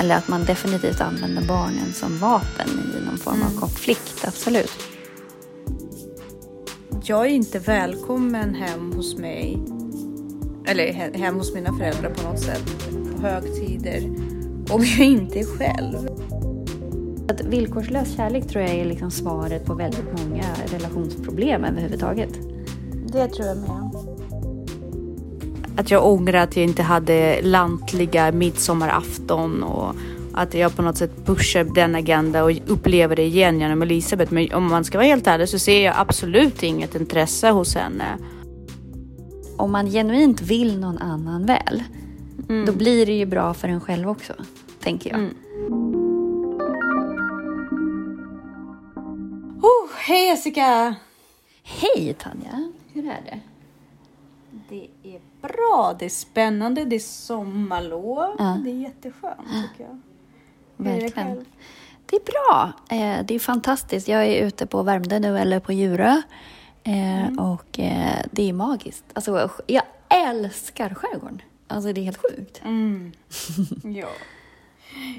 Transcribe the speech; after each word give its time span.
Eller 0.00 0.16
att 0.16 0.28
man 0.28 0.44
definitivt 0.44 1.00
använder 1.00 1.42
barnen 1.48 1.92
som 1.92 2.18
vapen 2.18 2.68
i 2.68 3.06
någon 3.06 3.18
form 3.18 3.42
av 3.42 3.60
konflikt, 3.60 4.24
absolut. 4.26 4.72
Jag 7.04 7.26
är 7.26 7.30
inte 7.30 7.58
välkommen 7.58 8.54
hem 8.54 8.92
hos 8.92 9.16
mig, 9.16 9.58
eller 10.66 10.84
he- 10.84 11.18
hem 11.18 11.34
hos 11.34 11.54
mina 11.54 11.72
föräldrar 11.72 12.10
på 12.10 12.28
något 12.28 12.40
sätt, 12.40 12.64
på 13.16 13.22
högtider, 13.22 14.02
om 14.70 14.84
jag 14.84 15.06
inte 15.06 15.38
är 15.38 15.44
själv. 15.44 16.08
Att 17.28 17.40
villkorslös 17.40 18.16
kärlek 18.16 18.48
tror 18.48 18.64
jag 18.64 18.74
är 18.74 18.84
liksom 18.84 19.10
svaret 19.10 19.64
på 19.64 19.74
väldigt 19.74 20.18
många 20.18 20.44
relationsproblem 20.66 21.64
överhuvudtaget. 21.64 22.30
Det 23.12 23.28
tror 23.28 23.46
jag 23.48 23.56
med. 23.56 23.87
Att 25.78 25.90
jag 25.90 26.06
ångrar 26.06 26.38
att 26.38 26.56
jag 26.56 26.64
inte 26.64 26.82
hade 26.82 27.42
lantliga 27.42 28.32
midsommarafton 28.32 29.62
och 29.62 29.94
att 30.32 30.54
jag 30.54 30.76
på 30.76 30.82
något 30.82 30.96
sätt 30.96 31.26
pushar 31.26 31.64
den 31.64 31.94
agenda 31.94 32.44
och 32.44 32.50
upplever 32.66 33.16
det 33.16 33.22
igen 33.22 33.60
genom 33.60 33.82
Elisabeth. 33.82 34.32
Men 34.32 34.52
om 34.52 34.70
man 34.70 34.84
ska 34.84 34.98
vara 34.98 35.06
helt 35.08 35.26
ärlig 35.26 35.48
så 35.48 35.58
ser 35.58 35.84
jag 35.84 35.94
absolut 35.98 36.62
inget 36.62 36.94
intresse 36.94 37.50
hos 37.50 37.74
henne. 37.74 38.18
Om 39.56 39.72
man 39.72 39.86
genuint 39.86 40.40
vill 40.40 40.80
någon 40.80 40.98
annan 40.98 41.46
väl, 41.46 41.82
då 42.66 42.72
blir 42.72 43.06
det 43.06 43.12
ju 43.12 43.26
bra 43.26 43.54
för 43.54 43.68
en 43.68 43.80
själv 43.80 44.08
också, 44.08 44.32
tänker 44.80 45.10
jag. 45.10 45.18
Mm. 45.18 45.34
Oh, 49.62 49.88
hej 49.96 50.26
Jessica! 50.26 50.94
Hej 51.62 52.16
Tanja, 52.18 52.70
hur 52.92 53.04
är 53.04 53.20
det? 53.24 53.40
Det 54.68 55.14
är 55.14 55.20
bra, 55.40 55.96
det 55.98 56.04
är 56.04 56.08
spännande, 56.08 56.84
det 56.84 56.96
är 56.96 57.00
sommarlov. 57.00 58.34
Ja. 58.38 58.58
Det 58.64 58.70
är 58.70 58.74
jätteskönt 58.74 59.38
tycker 59.70 59.84
jag. 59.84 60.00
Det 60.76 60.90
Verkligen. 60.90 61.44
Det 62.06 62.16
är 62.16 62.20
bra. 62.20 62.72
Eh, 62.88 63.24
det 63.26 63.34
är 63.34 63.38
fantastiskt. 63.38 64.08
Jag 64.08 64.26
är 64.26 64.46
ute 64.46 64.66
på 64.66 64.82
Värmdö 64.82 65.18
nu, 65.18 65.38
eller 65.38 65.60
på 65.60 65.72
Djurö. 65.72 66.22
Eh, 66.84 67.18
Mm. 67.28 67.38
Och 67.38 67.78
eh, 67.78 68.22
det 68.30 68.48
är 68.48 68.52
magiskt. 68.52 69.04
Alltså, 69.12 69.50
jag 69.66 69.82
älskar 70.08 70.94
skärgården. 70.94 71.42
Alltså 71.66 71.92
det 71.92 72.00
är 72.00 72.04
helt 72.04 72.22
sjukt. 72.22 72.60
Mm. 72.64 73.12
ja. 73.82 74.08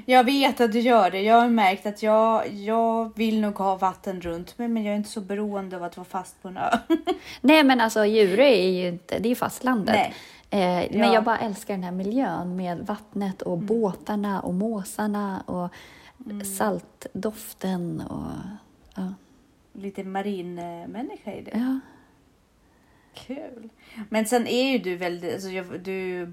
Jag 0.06 0.24
vet 0.24 0.60
att 0.60 0.72
du 0.72 0.80
gör 0.80 1.10
det. 1.10 1.20
Jag 1.22 1.40
har 1.40 1.48
märkt 1.48 1.86
att 1.86 2.02
jag, 2.02 2.48
jag 2.52 3.16
vill 3.18 3.40
nog 3.40 3.54
ha 3.58 3.76
vatten 3.76 4.20
runt 4.20 4.58
mig, 4.58 4.68
men 4.68 4.84
jag 4.84 4.92
är 4.92 4.96
inte 4.96 5.10
så 5.10 5.20
beroende 5.20 5.76
av 5.76 5.82
att 5.82 5.96
vara 5.96 6.04
fast 6.04 6.42
på 6.42 6.48
en 6.48 6.56
ö. 6.56 6.70
Nej 7.40 7.64
men 7.64 7.80
alltså 7.80 8.04
Djurö 8.06 8.42
är 8.44 8.70
ju 8.70 8.88
inte, 8.88 9.18
det 9.18 9.28
är 9.28 9.34
fastlandet. 9.34 9.94
Nej. 9.94 10.14
Eh, 10.50 10.90
Men 10.98 11.08
Ja. 11.08 11.14
jag 11.14 11.24
bara 11.24 11.38
älskar 11.38 11.74
den 11.74 11.82
här 11.84 11.92
miljön 11.92 12.56
med 12.56 12.78
vattnet 12.86 13.42
och 13.42 13.58
båtarna 13.58 14.40
och 14.40 14.54
måsarna 14.54 15.42
och 15.46 15.68
saltdoften 16.56 18.00
och 18.00 18.32
ja. 18.94 19.14
Lite 19.72 20.04
marinmänniska 20.04 21.32
i 21.34 21.42
det. 21.42 21.50
ja. 21.54 21.80
Kul. 23.14 23.68
Men 24.08 24.26
sen 24.26 24.46
är 24.46 24.72
ju 24.72 24.78
du 24.78 24.96
väldigt, 24.96 25.34
alltså 25.34 25.78
du 25.78 26.22
är 26.22 26.26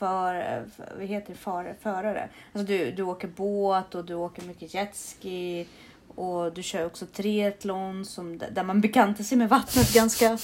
båtför, 0.00 0.64
vad 0.98 1.06
heter 1.06 1.32
det, 1.32 1.38
Far, 1.38 1.74
förare. 1.82 2.28
Alltså 2.52 2.66
du, 2.72 2.90
du 2.90 3.02
åker 3.02 3.28
båt 3.28 3.94
och 3.94 4.04
du 4.04 4.14
åker 4.14 4.42
mycket 4.42 4.74
jetski. 4.74 5.66
Och 6.14 6.52
du 6.52 6.62
kör 6.62 6.86
också 6.86 7.06
triathlon 7.06 8.04
som, 8.04 8.38
där 8.38 8.62
man 8.62 8.80
bekantar 8.80 9.24
sig 9.24 9.38
med 9.38 9.48
vattnet 9.48 9.94
ganska 9.94 10.38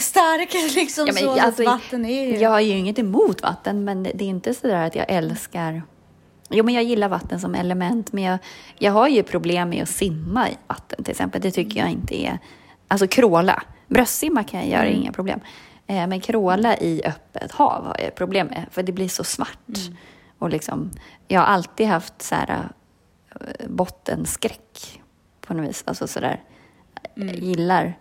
starkt. 0.00 0.54
Liksom 0.74 1.06
Ja, 1.06 1.12
men 1.12 1.22
så. 1.22 1.34
så 1.34 1.40
alltså, 1.40 1.62
att 1.62 1.68
vatten 1.68 2.04
är 2.06 2.26
ju... 2.26 2.36
Jag 2.38 2.50
har 2.50 2.60
ju 2.60 2.70
inget 2.70 2.98
emot 2.98 3.42
vatten, 3.42 3.84
men 3.84 4.02
det 4.02 4.24
är 4.24 4.28
inte 4.28 4.54
så 4.54 4.66
där 4.66 4.86
att 4.86 4.94
jag 4.94 5.06
älskar... 5.08 5.82
Jo, 6.52 6.64
men 6.64 6.74
jag 6.74 6.84
gillar 6.84 7.08
vatten 7.08 7.40
som 7.40 7.54
element, 7.54 8.12
men 8.12 8.24
jag, 8.24 8.38
jag 8.78 8.92
har 8.92 9.08
ju 9.08 9.22
problem 9.22 9.68
med 9.70 9.82
att 9.82 9.88
simma 9.88 10.50
i 10.50 10.56
vatten 10.66 11.04
till 11.04 11.10
exempel. 11.10 11.40
Det 11.40 11.50
tycker 11.50 11.80
jag 11.80 11.90
inte 11.90 12.22
är... 12.22 12.38
Alltså 12.88 13.06
kråla. 13.06 13.62
Bröstsimma 13.88 14.44
kan 14.44 14.60
jag 14.60 14.68
göra, 14.68 14.86
Mm. 14.86 15.02
inga 15.02 15.12
problem. 15.12 15.40
Eh, 15.90 16.06
men 16.06 16.20
kråla 16.20 16.76
i 16.76 17.02
öppet 17.04 17.52
hav 17.52 17.84
har 17.84 17.96
jag 17.98 18.14
problem 18.14 18.46
med, 18.46 18.66
för 18.70 18.82
det 18.82 18.92
blir 18.92 19.08
så 19.08 19.24
svart. 19.24 19.68
Mm. 19.68 19.96
Och 20.38 20.50
liksom, 20.50 20.90
jag 21.28 21.40
har 21.40 21.46
alltid 21.46 21.86
haft 21.86 22.22
så 22.22 22.34
här, 22.34 22.68
eh, 23.40 23.68
bottenskräck 23.68 25.00
på 25.40 25.54
något 25.54 25.68
vis. 25.68 25.82
Alltså 25.86 26.06
sådär, 26.06 26.40
Mm. 27.14 27.34
gillar, 27.34 27.98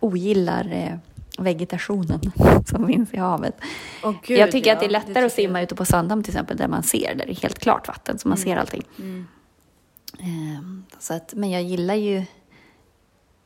ogillar 0.00 0.72
eh, 0.72 0.96
vegetationen 1.38 2.20
som 2.66 2.86
finns 2.86 3.14
i 3.14 3.16
havet. 3.16 3.54
Åh, 4.02 4.14
gud, 4.22 4.38
jag 4.38 4.52
tycker 4.52 4.70
ja, 4.70 4.74
att 4.74 4.80
det 4.80 4.86
är 4.86 4.90
lättare 4.90 5.26
att 5.26 5.32
tycker 5.32 5.42
simma 5.42 5.62
ute 5.62 5.74
på 5.74 5.84
Sandhamn 5.84 6.22
till 6.22 6.30
exempel, 6.32 6.56
där 6.56 6.68
man 6.68 6.82
ser, 6.82 7.14
där 7.14 7.26
det 7.26 7.32
är 7.32 7.42
helt 7.42 7.58
klart 7.58 7.88
vatten, 7.88 8.18
så 8.18 8.28
man 8.28 8.38
ser 8.38 8.56
allting. 8.56 8.82
Mm. 8.98 9.26
Ehm, 10.20 10.84
så 10.98 11.14
att, 11.14 11.34
men 11.34 11.50
jag 11.50 11.62
gillar 11.62 11.94
ju 11.94 12.24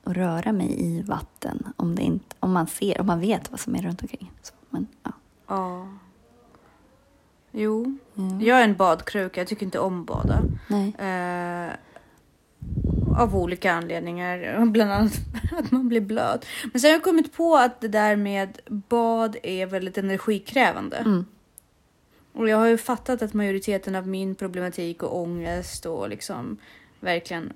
att 0.09 0.17
röra 0.17 0.53
mig 0.53 0.81
i 0.85 1.03
vatten 1.03 1.73
om, 1.77 1.95
det 1.95 2.03
inte, 2.03 2.37
om 2.41 2.53
man 2.53 2.67
ser, 2.67 3.01
om 3.01 3.07
man 3.07 3.21
vet 3.21 3.51
vad 3.51 3.61
som 3.61 3.75
är 3.77 3.83
runt 3.83 4.03
omkring. 4.03 4.33
Så, 4.43 4.55
men, 4.71 4.87
ja. 5.03 5.13
Ja. 5.49 5.89
Jo, 7.53 7.99
Ja. 8.15 8.41
jag 8.41 8.61
är 8.61 8.65
en 8.65 8.77
badkruka. 8.77 9.41
Jag 9.41 9.49
tycker 9.49 9.65
inte 9.67 9.79
om 9.79 10.01
att 10.01 10.07
bada. 10.07 10.43
Eh, 10.99 11.73
av 13.21 13.37
olika 13.37 13.73
anledningar, 13.73 14.65
bland 14.71 14.93
annat 14.93 15.13
att 15.59 15.71
man 15.71 15.89
blir 15.89 16.01
blöt. 16.01 16.47
Men 16.73 16.81
sen 16.81 16.89
har 16.91 16.95
jag 16.95 17.03
kommit 17.05 17.33
på 17.33 17.57
att 17.57 17.81
det 17.81 17.89
där 17.89 18.17
med 18.17 18.59
bad 18.67 19.37
är 19.43 19.67
väldigt 19.67 19.99
energikrävande. 19.99 20.97
Mm. 20.97 21.25
Och 22.33 22.49
jag 22.49 22.57
har 22.57 22.67
ju 22.67 22.79
fattat 22.79 23.23
att 23.23 23.35
majoriteten 23.35 23.95
av 23.95 24.09
min 24.09 24.35
problematik 24.35 25.03
och 25.03 25.19
ångest 25.19 25.87
och 25.87 26.09
liksom 26.09 26.57
verkligen 27.01 27.53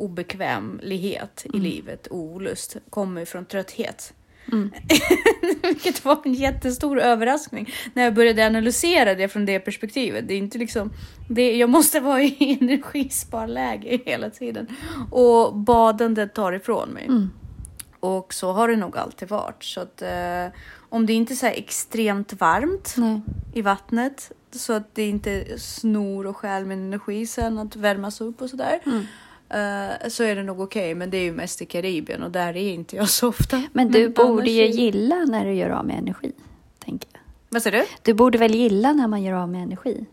obekvämlighet 0.00 1.46
i 1.54 1.58
livet 1.58 2.06
och 2.06 2.18
olust 2.18 2.76
kommer 2.90 3.24
från 3.24 3.44
trötthet. 3.44 4.14
Mm. 4.52 4.70
Vilket 5.62 6.04
var 6.04 6.18
en 6.24 6.34
jättestor 6.34 7.00
överraskning 7.00 7.72
när 7.94 8.02
jag 8.02 8.14
började 8.14 8.46
analysera 8.46 9.14
det 9.14 9.28
från 9.28 9.46
det 9.46 9.60
perspektivet. 9.60 10.28
Det 10.28 10.34
är 10.34 10.38
inte 10.38 10.58
liksom, 10.58 10.92
det, 11.28 11.56
jag 11.56 11.70
måste 11.70 12.00
vara 12.00 12.22
i 12.22 12.58
energisparläge 12.60 14.00
hela 14.06 14.30
tiden. 14.30 14.66
Och 15.10 15.56
badandet 15.56 16.34
tar 16.34 16.52
ifrån 16.52 16.88
mig. 16.88 17.06
Mm. 17.06 17.30
Och 18.00 18.34
så 18.34 18.52
har 18.52 18.68
det 18.68 18.76
nog 18.76 18.96
alltid 18.96 19.28
varit. 19.28 19.64
Så 19.64 19.80
att, 19.80 20.02
eh, 20.02 20.46
om 20.88 21.06
det 21.06 21.12
inte 21.12 21.32
är 21.32 21.36
så 21.36 21.46
extremt 21.46 22.32
varmt 22.32 22.94
Nej. 22.96 23.20
i 23.54 23.62
vattnet 23.62 24.32
så 24.52 24.72
att 24.72 24.94
det 24.94 25.08
inte 25.08 25.58
snor 25.58 26.26
och 26.26 26.36
stjäl 26.36 26.66
min 26.66 26.78
energi 26.78 27.26
sen 27.26 27.58
att 27.58 27.76
värmas 27.76 28.20
upp 28.20 28.42
och 28.42 28.50
sådär. 28.50 28.80
Mm. 28.86 29.04
Eh, 29.50 30.08
så 30.08 30.22
är 30.22 30.36
det 30.36 30.42
nog 30.42 30.60
okej, 30.60 30.94
men 30.94 31.10
det 31.10 31.16
är 31.16 31.22
ju 31.22 31.32
mest 31.32 31.62
i 31.62 31.66
Karibien 31.66 32.22
och 32.22 32.30
där 32.30 32.56
är 32.56 32.72
inte 32.72 32.96
jag 32.96 33.08
så 33.08 33.28
ofta. 33.28 33.62
Men 33.72 33.90
du 33.90 34.08
borde 34.08 34.22
annars 34.32 34.48
ju 34.48 34.62
är- 34.62 34.68
gilla 34.68 35.16
när 35.16 35.44
du 35.44 35.52
gör 35.54 35.70
av 35.70 35.86
med 35.86 35.98
energi, 35.98 36.32
tänker 36.84 37.08
jag. 37.12 37.20
Vad 37.48 37.62
säger 37.62 37.78
du? 37.78 37.86
Du 38.02 38.14
borde 38.14 38.38
väl 38.38 38.54
gilla 38.54 38.92
när 38.92 39.08
man 39.08 39.22
gör 39.22 39.34
av 39.34 39.48
med 39.48 39.62
energi? 39.62 40.04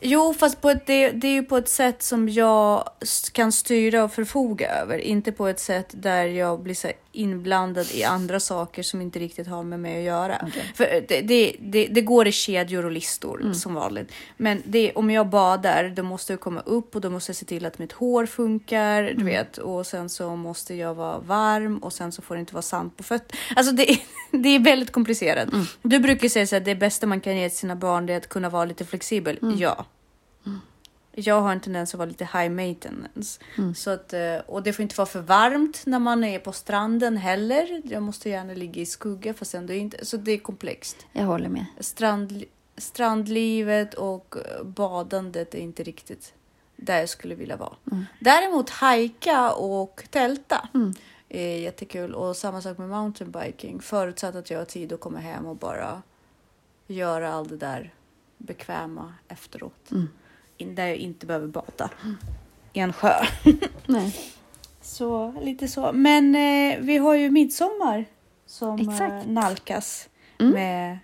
Jo, 0.00 0.34
fast 0.38 0.60
på 0.60 0.70
ett, 0.70 0.86
det, 0.86 1.10
det 1.10 1.28
är 1.28 1.32
ju 1.32 1.42
på 1.42 1.56
ett 1.56 1.68
sätt 1.68 2.02
som 2.02 2.28
jag 2.28 2.84
kan 3.32 3.52
styra 3.52 4.04
och 4.04 4.12
förfoga 4.12 4.68
över. 4.70 4.98
Inte 4.98 5.32
på 5.32 5.46
ett 5.46 5.60
sätt 5.60 5.86
där 5.90 6.24
jag 6.24 6.60
blir 6.62 6.74
så 6.74 6.88
inblandad 7.16 7.86
i 7.94 8.04
andra 8.04 8.40
saker 8.40 8.82
som 8.82 9.00
inte 9.00 9.18
riktigt 9.18 9.46
har 9.46 9.62
med 9.62 9.80
mig 9.80 9.98
att 9.98 10.04
göra. 10.04 10.46
Okej. 10.48 10.72
För 10.74 11.04
det, 11.08 11.20
det, 11.20 11.56
det, 11.60 11.86
det 11.86 12.00
går 12.00 12.28
i 12.28 12.32
kedjor 12.32 12.84
och 12.84 12.90
listor 12.90 13.52
som 13.52 13.74
vanligt. 13.74 14.12
Men 14.36 14.62
om 14.94 15.10
jag 15.10 15.26
badar, 15.26 15.92
då 15.96 16.02
måste 16.02 16.32
jag 16.32 16.40
komma 16.40 16.60
upp 16.60 16.94
och 16.94 17.00
då 17.00 17.10
måste 17.10 17.30
jag 17.30 17.36
se 17.36 17.46
till 17.46 17.66
att 17.66 17.78
mitt 17.78 17.92
hår 17.92 18.26
funkar, 18.26 19.02
du 19.02 19.24
vet. 19.24 19.58
Och 19.58 19.86
sen 19.86 20.08
så 20.08 20.36
måste 20.36 20.74
jag 20.74 20.94
vara 20.94 21.18
varm 21.18 21.78
och 21.78 21.92
sen 21.92 22.12
så 22.12 22.22
får 22.22 22.34
det 22.34 22.40
inte 22.40 22.54
vara 22.54 22.62
sand 22.62 22.96
på 22.96 23.02
fötter. 23.02 23.38
Alltså 23.56 23.72
det, 23.72 23.98
det 24.30 24.48
är 24.48 24.58
väldigt 24.58 24.92
komplicerat. 24.92 25.48
Du 25.82 25.98
brukar 25.98 26.28
säga 26.28 26.58
att 26.58 26.64
det 26.64 26.74
bästa 26.74 27.06
man 27.06 27.20
kan 27.20 27.36
ge 27.36 27.48
till 27.48 27.58
sina 27.58 27.76
barn 27.76 28.08
är 28.08 28.16
att 28.16 28.28
kunna 28.28 28.48
vara 28.48 28.64
lite 28.64 28.84
flexibel. 28.84 29.38
Ja. 29.58 29.86
Jag 31.18 31.40
har 31.40 31.52
en 31.52 31.60
tendens 31.60 31.94
att 31.94 31.98
vara 31.98 32.08
lite 32.08 32.24
high 32.24 32.50
maintenance. 32.50 33.40
Så 33.74 33.90
att, 33.90 34.12
eh, 34.12 34.36
och 34.46 34.62
det 34.62 34.72
får 34.72 34.82
inte 34.82 34.94
vara 34.96 35.06
för 35.06 35.20
varmt 35.20 35.82
när 35.86 35.98
man 35.98 36.24
är 36.24 36.38
på 36.38 36.52
stranden 36.52 37.16
heller. 37.16 37.82
Jag 37.84 38.02
måste 38.02 38.28
gärna 38.30 38.54
ligga 38.54 38.82
i 38.82 38.86
skugga 38.86 39.34
fast 39.34 39.54
ändå 39.54 39.72
inte. 39.72 40.04
Så 40.04 40.16
det 40.16 40.32
är 40.32 40.38
komplext. 40.38 41.06
Jag 41.12 41.24
håller 41.24 41.48
med. 41.48 41.64
Strand, 41.80 42.44
strandlivet 42.76 43.94
och 43.94 44.36
eh, 44.36 44.64
badandet 44.64 45.54
är 45.54 45.58
inte 45.58 45.82
riktigt 45.82 46.34
där 46.76 46.98
jag 46.98 47.08
skulle 47.08 47.34
vilja 47.34 47.56
vara. 47.56 47.76
Däremot 48.20 48.70
hajka 48.70 49.52
och 49.52 50.04
tälta 50.10 50.68
Mm. 50.74 50.94
är 51.28 51.56
jättekul. 51.58 52.14
Och 52.14 52.36
samma 52.36 52.62
sak 52.62 52.78
med 52.78 52.88
mountainbiking. 52.88 53.80
Förutsatt 53.80 54.34
att 54.34 54.50
jag 54.50 54.58
har 54.58 54.64
tid 54.64 54.92
att 54.92 55.00
komma 55.00 55.18
hem 55.18 55.46
och 55.46 55.56
bara 55.56 56.02
göra 56.86 57.32
allt 57.32 57.48
det 57.48 57.56
där 57.56 57.94
bekväma 58.38 59.14
efteråt. 59.28 59.90
Mm. 59.90 60.08
Där 60.58 60.86
jag 60.86 60.96
inte 60.96 61.26
behöver 61.26 61.46
bada 61.46 61.90
i 62.72 62.80
en 62.80 62.92
sjö. 62.92 63.14
Nej. 63.86 64.16
Så 64.82 65.34
lite 65.42 65.68
så. 65.68 65.92
Men 65.92 66.34
eh, 66.34 66.78
vi 66.80 66.96
har 66.98 67.14
ju 67.14 67.30
midsommar 67.30 68.04
som 68.46 68.80
Exakt. 68.80 69.00
eh, 69.26 69.32
nalkas 69.32 70.08
Mm. 70.40 70.52
med 70.52 70.98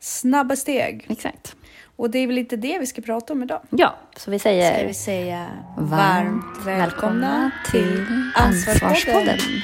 snabba 0.00 0.56
steg. 0.56 1.06
Exakt. 1.08 1.56
Och 1.96 2.10
det 2.10 2.18
är 2.18 2.26
väl 2.26 2.36
lite 2.36 2.56
det 2.56 2.78
vi 2.78 2.86
ska 2.86 3.02
prata 3.02 3.32
om 3.32 3.42
idag. 3.42 3.60
Ja, 3.70 3.94
så 4.16 4.30
vi 4.30 4.38
säger 4.38 4.78
Ska 4.78 4.86
vi 4.86 4.94
säga 4.94 5.46
varmt 5.78 6.66
välkomna 6.66 7.50
till 7.70 8.06
Ansvarspodden. 8.34 9.14
Någonting 9.14 9.62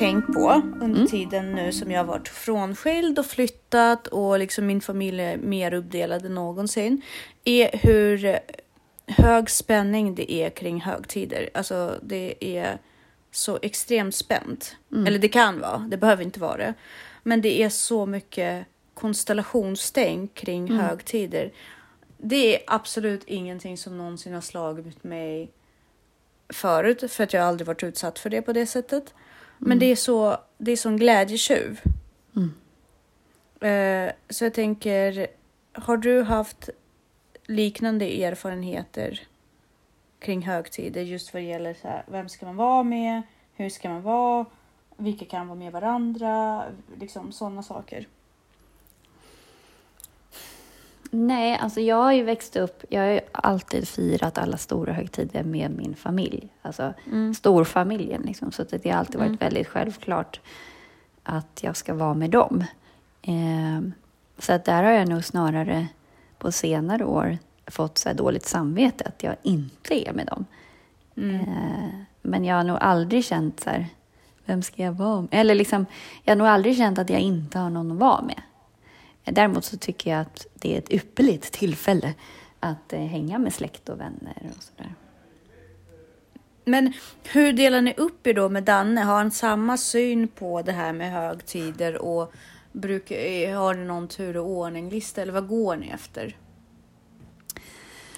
tänkt 0.00 0.32
på 0.34 0.62
under 0.80 0.98
Mm. 1.00 1.06
tiden 1.06 1.52
nu 1.52 1.72
som 1.72 1.90
jag 1.90 1.98
har 2.00 2.04
varit 2.04 2.28
frånskild 2.28 3.18
och 3.18 3.26
flyttat 3.26 4.06
och 4.06 4.38
liksom 4.38 4.66
min 4.66 4.80
familj 4.80 5.20
är 5.20 5.36
mer 5.36 5.74
uppdelad 5.74 6.24
än 6.26 6.34
någonsin 6.34 7.02
är 7.44 7.78
hur 7.82 8.38
hög 9.06 9.50
spänning 9.50 10.14
det 10.14 10.32
är 10.32 10.50
kring 10.50 10.80
högtider. 10.80 11.50
Alltså 11.54 11.98
det 12.02 12.34
är 12.40 12.78
så 13.30 13.58
extremt 13.62 14.14
spänt. 14.14 14.76
Mm. 14.92 15.06
Eller 15.06 15.18
det 15.18 15.28
kan 15.28 15.60
vara, 15.60 15.78
det 15.90 15.96
behöver 15.96 16.24
inte 16.24 16.40
vara 16.40 16.56
det. 16.56 16.74
Men 17.22 17.40
det 17.42 17.62
är 17.62 17.68
så 17.68 18.06
mycket 18.06 18.66
konstellationstänk 18.94 20.34
kring 20.34 20.68
Mm. 20.68 20.78
högtider. 20.80 21.52
Det 22.18 22.56
är 22.56 22.62
absolut 22.66 23.24
ingenting 23.26 23.76
som 23.78 23.98
någonsin 23.98 24.34
har 24.34 24.40
slagit 24.40 25.04
mig 25.04 25.50
förut 26.52 27.12
för 27.12 27.24
att 27.24 27.32
jag 27.32 27.44
aldrig 27.44 27.66
varit 27.66 27.82
utsatt 27.82 28.18
för 28.18 28.30
det 28.30 28.42
på 28.42 28.52
det 28.52 28.66
sättet. 28.66 29.14
Men 29.62 29.78
det 29.78 29.86
är 29.86 29.96
så, 29.96 30.36
det 30.58 30.72
är 30.72 30.76
sån 30.76 30.96
glädjetjuv. 30.96 31.80
Mm. 32.36 32.52
Eh, 33.60 34.12
så 34.28 34.44
jag 34.44 34.54
tänker, 34.54 35.26
har 35.72 35.96
du 35.96 36.22
haft 36.22 36.70
liknande 37.46 38.24
erfarenheter 38.24 39.20
kring 40.18 40.42
högtider 40.42 41.02
just 41.02 41.34
vad 41.34 41.42
gäller 41.42 41.74
så 41.74 41.88
här, 41.88 42.04
vem 42.06 42.28
ska 42.28 42.46
man 42.46 42.56
vara 42.56 42.82
med, 42.82 43.22
hur 43.54 43.68
ska 43.68 43.88
man 43.88 44.02
vara, 44.02 44.46
vilka 44.96 45.24
kan 45.24 45.48
vara 45.48 45.58
med 45.58 45.72
varandra, 45.72 46.64
liksom 47.00 47.32
sådana 47.32 47.62
saker. 47.62 48.06
Nej, 51.10 51.58
alltså 51.62 51.80
jag 51.80 51.96
har 51.96 52.12
ju 52.12 52.22
växt 52.22 52.56
upp, 52.56 52.84
jag 52.88 53.00
har 53.00 53.08
ju 53.08 53.20
alltid 53.32 53.88
firat 53.88 54.38
alla 54.38 54.56
stora 54.56 54.92
högtider 54.92 55.42
med 55.42 55.70
min 55.70 55.94
familj. 55.94 56.48
Alltså 56.62 56.94
storfamiljen 57.36 58.22
liksom. 58.22 58.52
Så 58.52 58.62
det 58.62 58.90
har 58.90 58.98
alltid 58.98 59.16
varit 59.16 59.26
Mm. 59.28 59.38
väldigt 59.40 59.66
självklart 59.68 60.40
att 61.22 61.60
jag 61.62 61.76
ska 61.76 61.94
vara 61.94 62.14
med 62.14 62.30
dem. 62.30 62.64
Ehm, 63.22 63.92
så 64.38 64.52
att 64.52 64.64
där 64.64 64.82
har 64.82 64.90
jag 64.92 65.08
nog 65.08 65.24
snarare 65.24 65.86
på 66.38 66.52
senare 66.52 67.04
år 67.04 67.38
fått 67.66 67.98
så 67.98 68.12
dåligt 68.12 68.46
samvete 68.46 69.04
att 69.04 69.22
jag 69.22 69.36
inte 69.42 70.08
är 70.08 70.12
med 70.12 70.26
dem. 70.26 70.44
Mm. 71.16 71.34
Eh, 71.34 71.90
men 72.22 72.44
jag 72.44 72.56
har 72.56 72.64
nog 72.64 72.78
aldrig 72.80 73.24
känt 73.24 73.60
så 73.60 73.70
här, 73.70 73.86
vem 74.44 74.62
ska 74.62 74.82
jag 74.82 74.92
vara 74.92 75.20
med? 75.20 75.28
Eller 75.30 75.54
liksom, 75.54 75.86
jag 76.24 76.30
har 76.32 76.36
nog 76.38 76.46
aldrig 76.46 76.76
känt 76.76 76.98
att 76.98 77.10
jag 77.10 77.20
inte 77.20 77.58
har 77.58 77.70
någon 77.70 77.92
att 77.92 77.98
vara 77.98 78.22
med. 78.22 78.40
Däremot 79.24 79.64
så 79.64 79.76
tycker 79.76 80.10
jag 80.10 80.20
att 80.20 80.46
det 80.54 80.74
är 80.74 80.78
ett 80.78 80.92
ypperligt 80.92 81.52
tillfälle 81.52 82.14
att 82.60 82.92
eh, 82.92 83.00
hänga 83.00 83.38
med 83.38 83.54
släkt 83.54 83.88
och 83.88 84.00
vänner 84.00 84.52
och 84.56 84.62
sådär. 84.62 84.94
Men 86.64 86.92
hur 87.22 87.52
delar 87.52 87.80
ni 87.80 87.94
upp 87.96 88.26
er 88.26 88.34
då 88.34 88.48
med 88.48 88.64
Danne? 88.64 89.00
Har 89.00 89.16
han 89.16 89.30
samma 89.30 89.76
syn 89.76 90.28
på 90.28 90.62
det 90.62 90.72
här 90.72 90.92
med 90.92 91.12
högtider 91.12 92.02
och 92.02 92.32
brukar, 92.72 93.16
eh, 93.16 93.58
har 93.58 93.74
ni 93.74 93.84
någon 93.84 94.08
tur 94.08 94.36
och 94.36 94.46
ordninglista 94.46 95.22
eller 95.22 95.32
vad 95.32 95.48
går 95.48 95.76
ni 95.76 95.88
efter? 95.88 96.36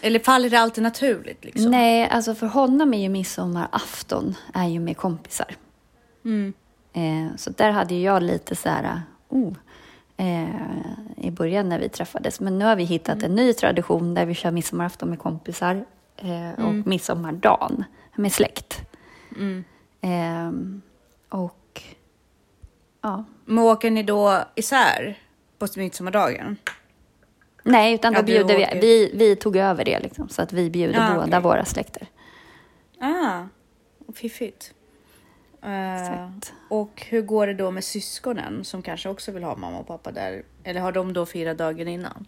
Eller 0.01 0.19
faller 0.19 0.51
det 0.51 0.57
alltid 0.57 0.83
naturligt 0.83 1.45
liksom? 1.45 1.71
Nej, 1.71 2.09
alltså 2.09 2.35
för 2.35 2.47
honom 2.47 2.95
är 2.95 3.03
ju 3.03 3.09
midsommarafton 3.09 4.35
är 4.55 4.69
ju 4.69 4.81
med 4.81 4.97
kompisar. 4.97 5.57
Mm. 6.25 6.53
Eh, 6.93 7.37
så 7.37 7.51
där 7.51 7.71
hade 7.71 7.95
jag 7.95 8.23
lite 8.23 8.57
så 8.57 8.69
här, 8.69 9.03
oh, 9.29 9.53
eh, 10.27 11.27
i 11.27 11.31
början 11.31 11.69
när 11.69 11.79
vi 11.79 11.89
träffades. 11.89 12.41
Men 12.41 12.59
nu 12.59 12.65
har 12.65 12.77
vi 12.77 12.85
hittat 12.85 13.23
en 13.23 13.35
ny 13.35 13.53
tradition 13.53 14.15
där 14.15 14.27
vi 14.27 14.35
kör 14.35 14.51
midsommarafton 14.51 15.11
med 15.11 15.19
kompisar 15.19 15.85
eh, 16.17 16.65
och 16.67 16.75
midsommardagen 16.75 17.85
med 18.17 18.33
släkt. 18.33 18.81
Mm. 19.37 19.65
Eh, 20.01 20.53
och 21.39 21.83
ja, 23.03 23.25
Men 23.45 23.59
åker 23.59 23.91
ni 23.91 24.03
då 24.03 24.39
isär 24.55 25.19
på 25.59 25.67
midsommardagen? 25.77 26.57
nej, 27.65 27.95
utan 27.95 28.13
då 28.13 28.19
Ja, 28.19 28.23
bjuder 28.23 28.57
vi, 28.57 28.81
vi, 28.81 29.11
vi 29.15 29.37
tog 29.37 29.57
över 29.57 29.85
det 29.85 30.01
liksom, 30.01 30.29
så 30.29 30.43
att 30.43 30.53
vi 30.53 30.71
bjuder 30.71 31.01
Ah, 31.01 31.15
båda 31.15 31.27
okej. 31.27 31.41
våra 31.41 31.65
släkter. 31.65 32.07
Ah, 33.01 33.43
fiffigt. 34.15 34.75
Exakt. 35.65 36.53
och 36.69 37.07
hur 37.09 37.23
går 37.23 37.47
det 37.47 37.55
då 37.55 37.71
med 37.71 37.85
syskonen 37.85 38.65
som 38.65 38.83
kanske 38.83 39.09
också 39.09 39.33
vill 39.33 39.43
ha 39.45 39.57
mamma 39.57 39.79
och 39.79 39.87
pappa 39.87 40.13
där? 40.13 40.43
Eller 40.65 40.81
har 40.81 40.93
de 40.93 41.13
då 41.13 41.27
firat 41.27 41.59
dagen 41.59 41.89
innan? 41.89 42.27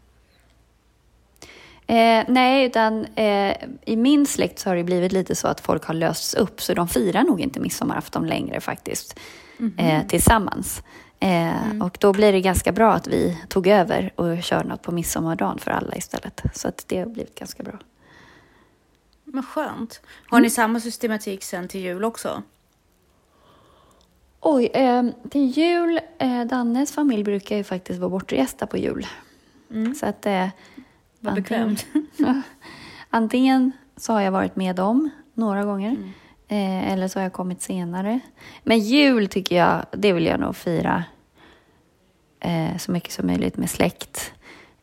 Eh, 1.86 2.24
nej, 2.28 2.64
utan 2.66 3.04
eh, 3.04 3.56
i 3.84 3.96
min 3.96 4.26
släkt 4.26 4.58
så 4.58 4.70
har 4.70 4.76
det 4.76 4.84
blivit 4.84 5.12
lite 5.12 5.34
så 5.34 5.48
att 5.48 5.60
folk 5.60 5.84
har 5.84 5.94
lösts 5.94 6.34
upp, 6.34 6.62
så 6.62 6.74
de 6.74 6.88
firar 6.88 7.22
nog 7.24 7.40
inte 7.40 7.60
midsommarafton 7.60 8.26
längre 8.26 8.60
faktiskt, 8.60 9.20
eh, 9.78 10.06
tillsammans. 10.06 10.82
Eh, 11.20 11.82
Och 11.82 11.96
då 12.00 12.12
blir 12.12 12.32
det 12.32 12.40
ganska 12.40 12.72
bra 12.72 12.92
att 12.92 13.06
vi 13.06 13.38
tog 13.48 13.66
över 13.66 14.12
och 14.16 14.42
kör 14.42 14.64
något 14.64 14.82
på 14.82 14.92
midsommardagen 14.92 15.58
för 15.58 15.70
alla 15.70 15.96
istället. 15.96 16.42
Så 16.54 16.68
att 16.68 16.84
det 16.88 16.98
har 16.98 17.06
blivit 17.06 17.38
ganska 17.38 17.62
bra. 17.62 17.78
Men 19.24 19.42
skönt. 19.42 20.00
Har 20.26 20.40
ni 20.40 20.50
samma 20.50 20.80
systematik 20.80 21.42
sen 21.44 21.68
till 21.68 21.80
jul 21.80 22.04
också? 22.04 22.42
Oj, 24.46 24.70
eh, 24.74 25.02
till 25.30 25.50
jul, 25.50 26.00
eh, 26.18 26.44
Dannes 26.44 26.92
familj 26.92 27.24
brukar 27.24 27.56
ju 27.56 27.64
faktiskt 27.64 27.98
vara 28.00 28.10
bortresta 28.10 28.66
på 28.66 28.76
jul. 28.76 29.06
Så 30.00 30.06
att... 30.06 30.26
Eh, 30.26 30.48
Vad 31.20 31.34
bekvämt. 31.34 31.86
Antingen 33.10 33.72
så 33.96 34.12
har 34.12 34.20
jag 34.20 34.32
varit 34.32 34.56
med 34.56 34.76
dem 34.76 35.10
några 35.34 35.64
gånger. 35.64 35.96
Eh, 36.48 36.92
eller 36.92 37.08
så 37.08 37.18
har 37.18 37.22
jag 37.24 37.32
kommit 37.32 37.62
senare. 37.62 38.20
Men 38.62 38.78
jul 38.78 39.28
tycker 39.28 39.56
jag, 39.56 39.86
det 39.92 40.12
vill 40.12 40.26
jag 40.26 40.40
nog 40.40 40.56
fira 40.56 41.04
eh, 42.40 42.76
så 42.76 42.92
mycket 42.92 43.12
som 43.12 43.26
möjligt 43.26 43.56
med 43.56 43.70
släkt. 43.70 44.32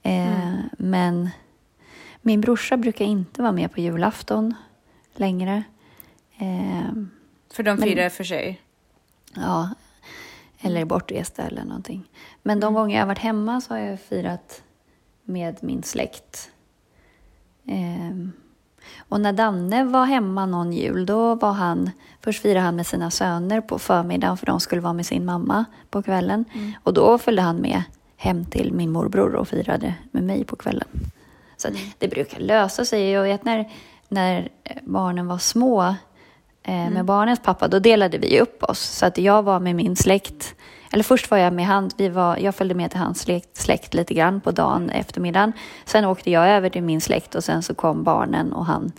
Eh, 0.03 0.53
Men 0.77 1.29
min 2.21 2.41
brorsa 2.41 2.77
brukar 2.77 3.05
inte 3.05 3.41
vara 3.41 3.51
med 3.51 3.71
på 3.71 3.79
julafton 3.81 4.53
längre. 5.15 5.63
Eh, 6.37 6.91
För 7.53 7.63
de 7.63 7.75
Men- 7.79 7.89
firar 7.89 8.09
för 8.09 8.23
sig. 8.23 8.61
Ja, 9.35 9.69
eller 10.59 10.85
bortresta 10.85 11.43
eller 11.43 11.63
någonting. 11.63 12.09
Men 12.43 12.59
de 12.59 12.73
gånger 12.73 12.95
jag 12.95 13.01
har 13.01 13.07
varit 13.07 13.19
hemma 13.19 13.61
så 13.61 13.73
har 13.73 13.79
jag 13.79 13.99
firat 13.99 14.63
med 15.23 15.57
min 15.61 15.83
släkt. 15.83 16.51
Ehm, 17.65 18.31
och 19.09 19.21
när 19.21 19.33
Danne 19.33 19.83
var 19.83 20.05
hemma 20.05 20.45
någon 20.45 20.73
jul, 20.73 21.05
då 21.05 21.35
var 21.35 21.51
han... 21.51 21.89
Först 22.21 22.41
firade 22.41 22.59
han 22.59 22.75
med 22.75 22.87
sina 22.87 23.11
söner 23.11 23.61
på 23.61 23.79
förmiddagen 23.79 24.37
för 24.37 24.45
de 24.45 24.59
skulle 24.59 24.81
vara 24.81 24.93
med 24.93 25.05
sin 25.05 25.25
mamma 25.25 25.65
på 25.89 26.03
kvällen. 26.03 26.45
Och 26.83 26.93
då 26.93 27.17
följde 27.17 27.41
han 27.41 27.57
med 27.57 27.83
hem 28.17 28.45
till 28.45 28.73
min 28.73 28.91
morbror 28.91 29.35
och 29.35 29.47
firade 29.47 29.93
med 30.11 30.23
mig 30.23 30.45
på 30.45 30.55
kvällen. 30.55 30.87
Så 31.57 31.67
att 31.67 31.73
det 31.97 32.07
brukar 32.07 32.39
lösa 32.39 32.85
sig. 32.85 33.09
Jag 33.09 33.23
vet 33.23 33.45
när, 33.45 33.69
när 34.09 34.49
barnen 34.83 35.27
var 35.27 35.37
små 35.37 35.95
eh, 36.63 36.89
med 36.89 37.05
barnens 37.05 37.39
pappa, 37.39 37.67
då 37.67 37.79
delade 37.79 38.17
vi 38.17 38.39
upp 38.39 38.63
oss. 38.63 38.79
Så 38.79 39.05
att 39.05 39.17
jag 39.17 39.43
var 39.43 39.59
med 39.59 39.75
min 39.75 39.95
släkt, 39.95 40.55
eller 40.93 41.03
först 41.03 41.31
var 41.31 41.37
jag 41.37 41.53
med 41.53 41.65
han, 41.65 41.89
vi 41.97 42.09
var, 42.09 42.37
jag 42.37 42.55
följde 42.55 42.75
med 42.75 42.91
till 42.91 42.99
hans 42.99 43.19
släkt, 43.19 43.57
släkt 43.57 43.93
lite 43.93 44.13
grann 44.13 44.41
på 44.41 44.51
dagen, 44.51 44.89
eftermiddagen. 44.89 45.53
Sen 45.85 46.05
åkte 46.05 46.31
jag 46.31 46.49
över 46.49 46.69
till 46.69 46.83
min 46.83 47.01
släkt 47.01 47.35
och 47.35 47.43
sen 47.43 47.63
så 47.63 47.73
kom 47.73 48.03
barnen 48.03 48.53
och 48.53 48.65
han 48.65 48.91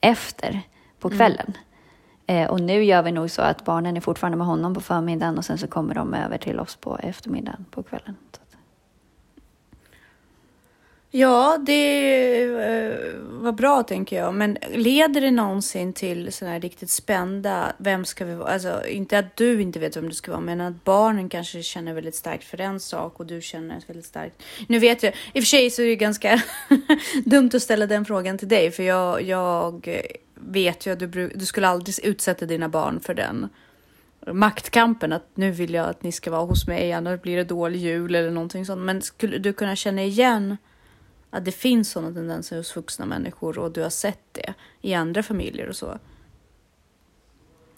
efter 0.00 0.60
på 1.00 1.10
kvällen. 1.10 1.56
Eh, 2.26 2.50
och 2.50 2.60
nu 2.60 2.84
gör 2.84 3.02
vi 3.02 3.12
nog 3.12 3.30
så 3.30 3.42
att 3.42 3.64
barnen 3.64 3.96
är 3.96 4.00
fortfarande 4.00 4.38
med 4.38 4.46
honom 4.46 4.74
på 4.74 4.80
förmiddagen 4.80 5.38
och 5.38 5.44
sen 5.44 5.58
så 5.58 5.66
kommer 5.66 5.94
de 5.94 6.14
över 6.14 6.38
till 6.38 6.60
oss 6.60 6.76
på 6.76 6.98
eftermiddagen 6.98 7.64
på 7.70 7.82
kvällen. 7.82 8.16
Så 8.32 8.40
Ja, 11.18 11.58
det 11.66 12.42
eh, 12.44 12.94
var 13.22 13.52
bra 13.52 13.82
tänker 13.82 14.16
jag. 14.16 14.34
Men 14.34 14.58
leder 14.70 15.20
det 15.20 15.30
någonsin 15.30 15.92
till 15.92 16.32
sådana 16.32 16.52
här 16.52 16.60
riktigt 16.60 16.90
spända, 16.90 17.72
vem 17.78 18.04
ska 18.04 18.24
vi 18.24 18.34
vara? 18.34 18.52
Alltså 18.52 18.86
inte 18.86 19.18
att 19.18 19.36
du 19.36 19.62
inte 19.62 19.78
vet 19.78 19.96
vem 19.96 20.08
du 20.08 20.14
ska 20.14 20.30
vara, 20.30 20.40
men 20.40 20.60
att 20.60 20.84
barnen 20.84 21.28
kanske 21.28 21.62
känner 21.62 21.94
väldigt 21.94 22.14
starkt 22.14 22.44
för 22.44 22.60
en 22.60 22.80
sak 22.80 23.20
och 23.20 23.26
du 23.26 23.40
känner 23.40 23.80
väldigt 23.86 24.06
starkt. 24.06 24.42
Nu 24.68 24.78
vet 24.78 25.02
jag, 25.02 25.12
i 25.32 25.38
och 25.38 25.42
för 25.42 25.46
sig 25.46 25.70
så 25.70 25.82
är 25.82 25.86
det 25.86 25.96
ganska 25.96 26.42
dumt 27.24 27.50
att 27.54 27.62
ställa 27.62 27.86
den 27.86 28.04
frågan 28.04 28.38
till 28.38 28.48
dig, 28.48 28.70
för 28.70 28.82
jag, 28.82 29.22
jag 29.22 29.88
vet 30.34 30.86
ju 30.86 30.92
att 30.92 30.98
du, 30.98 31.28
du 31.34 31.46
skulle 31.46 31.68
aldrig 31.68 32.04
utsätta 32.04 32.46
dina 32.46 32.68
barn 32.68 33.00
för 33.00 33.14
den 33.14 33.48
maktkampen 34.32 35.12
att 35.12 35.30
nu 35.34 35.50
vill 35.50 35.74
jag 35.74 35.88
att 35.88 36.02
ni 36.02 36.12
ska 36.12 36.30
vara 36.30 36.44
hos 36.44 36.66
mig, 36.66 36.92
annars 36.92 37.22
blir 37.22 37.36
det 37.36 37.44
dålig 37.44 37.80
jul 37.80 38.14
eller 38.14 38.30
någonting 38.30 38.66
sånt. 38.66 38.80
Men 38.80 39.02
skulle 39.02 39.38
du 39.38 39.52
kunna 39.52 39.76
känna 39.76 40.02
igen 40.02 40.56
att 41.36 41.44
det 41.44 41.52
finns 41.52 41.90
sådana 41.90 42.14
tendenser 42.14 42.56
hos 42.56 42.76
vuxna 42.76 43.06
människor 43.06 43.58
och 43.58 43.72
du 43.72 43.82
har 43.82 43.90
sett 43.90 44.20
det 44.32 44.54
i 44.80 44.94
andra 44.94 45.22
familjer 45.22 45.68
och 45.68 45.76
så? 45.76 45.98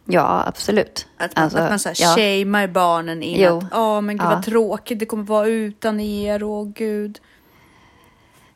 Ja, 0.04 0.44
absolut. 0.46 1.06
Att 1.16 1.36
man, 1.36 1.44
alltså, 1.44 1.58
att 1.58 1.70
man 1.70 1.78
så 1.78 1.88
här 1.88 1.96
ja. 1.98 2.14
shamear 2.14 2.66
barnen 2.68 3.22
in 3.22 3.40
jo. 3.40 3.58
att 3.58 3.64
ja, 3.70 4.00
men 4.00 4.16
gud 4.16 4.26
ja. 4.26 4.30
vad 4.30 4.44
tråkigt 4.44 4.98
det 4.98 5.06
kommer 5.06 5.24
vara 5.24 5.46
utan 5.46 6.00
er 6.00 6.42
och 6.42 6.74
gud. 6.74 7.20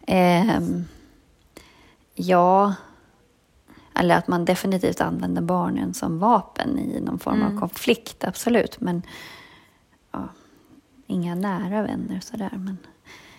Um, 0.06 0.84
ja, 2.14 2.74
eller 3.94 4.16
att 4.16 4.28
man 4.28 4.44
definitivt 4.44 5.00
använder 5.00 5.42
barnen 5.42 5.94
som 5.94 6.18
vapen 6.18 6.78
i 6.78 7.00
någon 7.00 7.18
form 7.18 7.42
mm. 7.42 7.56
av 7.56 7.60
konflikt, 7.60 8.24
absolut. 8.24 8.80
Men 8.80 9.02
ja, 10.12 10.28
inga 11.06 11.34
nära 11.34 11.82
vänner 11.82 12.20
sådär. 12.20 12.50
Men 12.52 12.78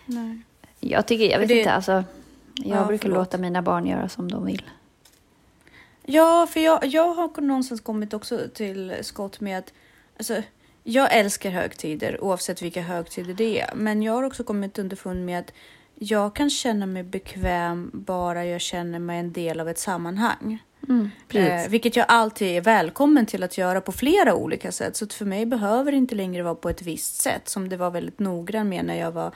Nej. 0.06 0.42
Jag 0.90 1.08
tycker, 1.08 1.26
jag 1.26 1.40
vet 1.40 1.48
det... 1.48 1.58
inte, 1.58 1.72
alltså. 1.72 2.04
Jag 2.56 2.78
ja, 2.78 2.86
brukar 2.86 3.02
förlåt. 3.02 3.18
låta 3.18 3.38
mina 3.38 3.62
barn 3.62 3.86
göra 3.86 4.10
som 4.10 4.32
de 4.32 4.46
vill. 4.46 4.64
Ja, 6.06 6.48
för 6.50 6.60
jag, 6.60 6.86
jag 6.86 7.14
har 7.14 7.42
någonstans 7.42 7.82
kommit 7.82 8.14
också 8.14 8.40
till 8.54 8.96
skott 9.02 9.40
med 9.40 9.58
att 9.58 9.74
alltså, 10.18 10.42
jag 10.84 11.16
älskar 11.16 11.50
högtider 11.50 12.24
oavsett 12.24 12.62
vilka 12.62 12.82
högtider 12.82 13.34
det 13.34 13.60
är. 13.60 13.76
Men 13.76 14.04
jag 14.04 14.14
har 14.14 14.24
också 14.24 14.44
kommit 14.44 14.80
underfund 14.80 15.26
med 15.26 15.40
att 15.40 15.54
jag 15.96 16.36
kan 16.36 16.50
känna 16.50 16.86
mig 16.86 17.04
bekväm 17.04 17.92
bara 17.94 18.46
jag 18.46 18.62
känner 18.62 19.00
mig 19.00 19.20
en 19.20 19.34
del 19.34 19.60
av 19.60 19.70
ett 19.70 19.80
sammanhang. 19.80 20.64
Mm, 20.90 21.10
eh, 21.30 21.70
vilket 21.70 21.96
jag 21.96 22.06
alltid 22.10 22.48
är 22.48 22.62
välkommen 22.62 23.26
till 23.26 23.44
att 23.44 23.58
göra 23.58 23.82
på 23.82 23.92
flera 23.92 24.36
olika 24.36 24.72
sätt. 24.72 24.96
Så 24.96 25.08
för 25.08 25.26
mig 25.26 25.46
behöver 25.46 25.92
det 25.92 25.98
inte 25.98 26.16
längre 26.16 26.44
vara 26.44 26.56
på 26.56 26.70
ett 26.70 26.82
visst 26.82 27.22
sätt 27.22 27.50
som 27.50 27.70
det 27.70 27.78
var 27.78 27.92
väldigt 27.92 28.20
noggrann 28.20 28.70
med 28.70 28.86
när 28.86 29.00
jag 29.00 29.12
var 29.12 29.36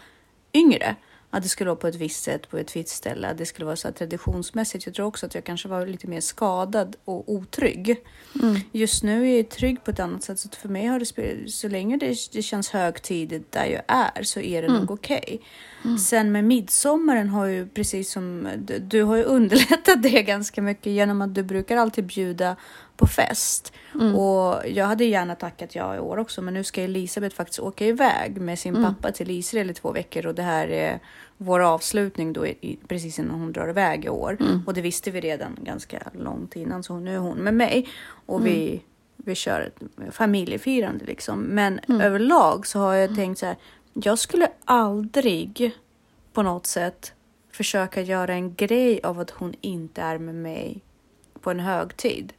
yngre 0.54 0.96
att 1.30 1.44
det 1.44 1.50
skulle 1.50 1.70
vara 1.70 1.80
på 1.80 1.88
ett 1.88 1.96
visst 1.96 2.24
sätt 2.24 2.50
på 2.50 2.58
ett 2.58 2.76
visst 2.76 2.90
ställe. 2.90 3.34
Det 3.38 3.46
skulle 3.46 3.66
vara 3.66 3.76
så 3.76 3.92
traditionsmässigt. 3.92 4.86
Jag 4.86 4.96
tror 4.96 5.06
också 5.06 5.26
att 5.26 5.36
jag 5.36 5.44
kanske 5.44 5.68
var 5.68 5.86
lite 5.86 6.08
mer 6.08 6.22
skadad 6.22 6.96
och 7.06 7.32
otrygg. 7.32 7.96
Mm. 8.42 8.56
Just 8.72 9.04
nu 9.04 9.30
är 9.30 9.38
jag 9.38 9.50
trygg 9.50 9.84
på 9.84 9.92
ett 9.92 10.00
annat 10.00 10.24
sätt. 10.24 10.40
Så 10.40 10.50
för 10.50 10.70
mig 10.70 10.86
har 10.86 11.00
det 11.00 11.06
spelat, 11.06 11.50
så 11.50 11.68
länge 11.68 11.98
det, 11.98 12.16
det 12.34 12.42
känns 12.42 12.70
högtidigt 12.70 13.52
där 13.52 13.66
jag 13.66 13.82
är 13.88 14.24
så 14.24 14.40
är 14.40 14.62
det 14.62 14.68
mm. 14.68 14.80
nog 14.80 14.92
okej. 14.92 15.22
Okay. 15.24 15.40
Mm. 15.84 15.98
Sen 15.98 16.32
med 16.32 16.44
midsommaren 16.44 17.30
har 17.30 17.46
ju 17.46 17.68
precis 17.68 18.12
som 18.12 18.48
du, 18.58 18.80
du 18.80 19.04
har 19.04 19.16
ju 19.16 19.24
underlättat 19.38 20.04
det 20.04 20.24
ganska 20.24 20.62
mycket 20.62 20.92
genom 20.92 21.22
att 21.22 21.36
du 21.36 21.44
brukar 21.44 21.78
alltid 21.78 22.06
bjuda 22.06 22.56
på 22.98 23.08
fest. 23.08 23.74
Mm. 23.96 24.16
Och 24.16 24.62
jag 24.68 24.86
hade 24.86 25.06
gärna 25.06 25.36
tackat 25.36 25.76
ja 25.76 25.96
i 25.96 26.00
år 26.00 26.18
också, 26.18 26.42
men 26.42 26.54
nu 26.54 26.64
ska 26.64 26.82
Elisabeth 26.82 27.36
faktiskt 27.36 27.60
åka 27.60 27.86
iväg 27.86 28.42
med 28.42 28.60
sin 28.60 28.76
mm. 28.76 28.96
pappa 28.96 29.12
till 29.12 29.32
Israel 29.32 29.70
i 29.70 29.74
två 29.74 29.92
veckor 29.92 30.26
och 30.26 30.36
det 30.36 30.44
här 30.44 30.68
är 30.68 31.00
vår 31.38 31.60
avslutning 31.60 32.34
då 32.34 32.48
i, 32.48 32.80
precis 32.88 33.20
innan 33.20 33.40
hon 33.40 33.52
drar 33.52 33.70
iväg 33.70 34.06
i 34.06 34.10
år. 34.10 34.38
Mm. 34.40 34.62
Och 34.68 34.74
det 34.74 34.82
visste 34.82 35.12
vi 35.12 35.22
redan 35.22 35.58
ganska 35.62 36.10
långt 36.14 36.56
innan, 36.56 36.84
så 36.84 37.00
nu 37.00 37.16
är 37.16 37.20
hon 37.20 37.38
med 37.38 37.54
mig 37.54 37.88
och 38.26 38.46
vi, 38.46 38.70
mm. 38.70 38.82
vi 39.16 39.36
kör 39.36 39.62
ett 39.62 40.14
familjefirande 40.16 41.06
liksom. 41.06 41.42
Men 41.42 41.80
mm. 41.80 42.02
överlag 42.02 42.68
så 42.68 42.80
har 42.80 42.94
jag 42.94 43.16
tänkt 43.16 43.40
så 43.40 43.46
här, 43.46 43.56
jag 43.94 44.20
skulle 44.20 44.48
aldrig 44.66 45.72
på 46.34 46.44
något 46.44 46.68
sätt 46.68 47.14
försöka 47.52 48.02
göra 48.02 48.34
en 48.34 48.56
grej 48.56 49.00
av 49.04 49.20
att 49.20 49.30
hon 49.30 49.54
inte 49.62 50.02
är 50.02 50.18
med 50.18 50.36
mig 50.36 50.82
på 51.42 51.52
en 51.52 51.60
högtid. 51.60 52.34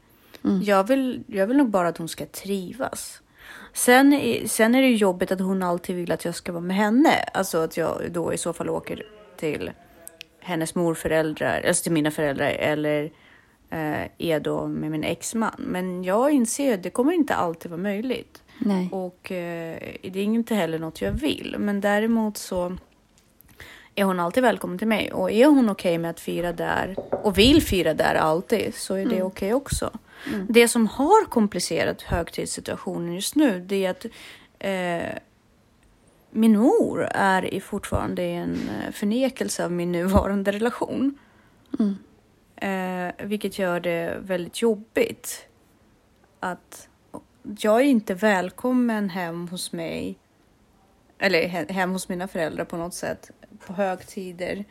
Mm. 0.49 0.63
Jag, 0.63 0.89
vill, 0.89 1.23
jag 1.27 1.47
vill 1.47 1.57
nog 1.57 1.71
bara 1.71 1.89
att 1.89 1.99
hon 1.99 2.09
ska 2.09 2.27
trivas. 2.27 3.23
Sen, 3.73 4.21
sen 4.47 4.75
är 4.75 4.83
det 4.83 4.89
ju 4.89 4.97
jobbigt 4.97 5.33
att 5.33 5.41
hon 5.41 5.63
alltid 5.63 5.97
vill 5.97 6.13
att 6.13 6.25
jag 6.25 6.35
ska 6.35 6.53
vara 6.53 6.63
med 6.63 6.77
henne. 6.77 7.15
Alltså 7.35 7.59
att 7.59 7.77
jag 7.77 8.03
då 8.11 8.33
i 8.33 8.39
så 8.39 8.53
fall 8.53 8.69
åker 8.69 9.03
till 9.37 9.71
hennes 10.41 10.75
morföräldrar, 10.75 11.65
alltså 11.69 11.83
till 11.83 11.93
mina 11.93 12.11
föräldrar 12.11 12.51
eller 12.51 13.05
eh, 13.71 14.03
är 14.19 14.41
då 14.41 14.67
med 14.67 14.91
min 14.91 15.05
exman. 15.05 15.55
Men 15.59 16.05
jag 16.05 16.31
inser 16.31 16.75
att 16.75 16.83
det 16.83 16.91
kommer 16.91 17.13
inte 17.13 17.35
alltid 17.35 17.71
vara 17.71 17.81
möjligt. 17.81 18.43
Nej. 18.59 18.89
Och 18.93 19.33
eh, 19.33 19.79
det 20.03 20.21
är 20.21 20.25
inte 20.25 20.55
heller 20.55 20.79
något 20.79 21.01
jag 21.01 21.13
vill. 21.13 21.57
Men 21.59 21.81
däremot 21.81 22.37
så 22.37 22.77
är 23.95 24.05
hon 24.05 24.21
alltid 24.21 24.43
välkommen 24.43 24.79
till 24.79 24.89
mig. 24.89 25.13
Och 25.13 25.31
är 25.31 25.47
hon 25.47 25.69
okej 25.69 25.91
okay 25.91 25.99
med 25.99 26.11
att 26.11 26.21
fira 26.21 26.53
där 26.53 26.95
och 27.25 27.39
vill 27.39 27.63
fira 27.63 27.95
där 27.95 28.15
alltid 28.15 28.75
så 28.75 28.95
är 28.95 29.05
det 29.05 29.17
mm. 29.17 29.27
okej 29.27 29.27
okay 29.27 29.53
också. 29.53 29.91
Mm. 30.27 30.47
Det 30.51 30.69
som 30.69 30.87
har 30.87 31.25
komplicerat 31.25 32.03
högtidssituationen 32.03 33.15
just 33.15 33.35
nu 33.35 33.61
det 33.61 33.85
är 33.85 33.91
att 33.91 34.07
eh, 34.59 35.19
min 36.31 36.59
mor 36.59 37.03
är 37.11 37.61
fortfarande 37.61 38.23
i 38.23 38.35
en 38.35 38.53
eh, 38.55 38.93
förnekelse 38.93 39.65
av 39.65 39.73
min 39.73 39.93
nuvarande 39.93 40.53
relation. 40.53 41.19
Mm. 41.79 41.97
Eh, 42.57 43.27
vilket 43.27 43.59
gör 43.59 43.81
det 43.81 44.19
väldigt 44.21 44.63
jobbigt. 44.63 45.47
Att 46.41 46.89
jag 47.59 47.81
är 47.81 47.85
inte 47.85 48.15
välkommen 48.15 49.11
hem 49.11 49.49
hos 49.49 49.73
mig 49.73 50.19
eller 51.19 51.49
hem 51.73 51.93
hos 51.93 52.09
mina 52.09 52.29
föräldrar 52.29 52.65
på 52.65 52.77
något 52.77 52.95
sätt 52.95 53.31
på 53.67 53.73
högtider 53.73 54.65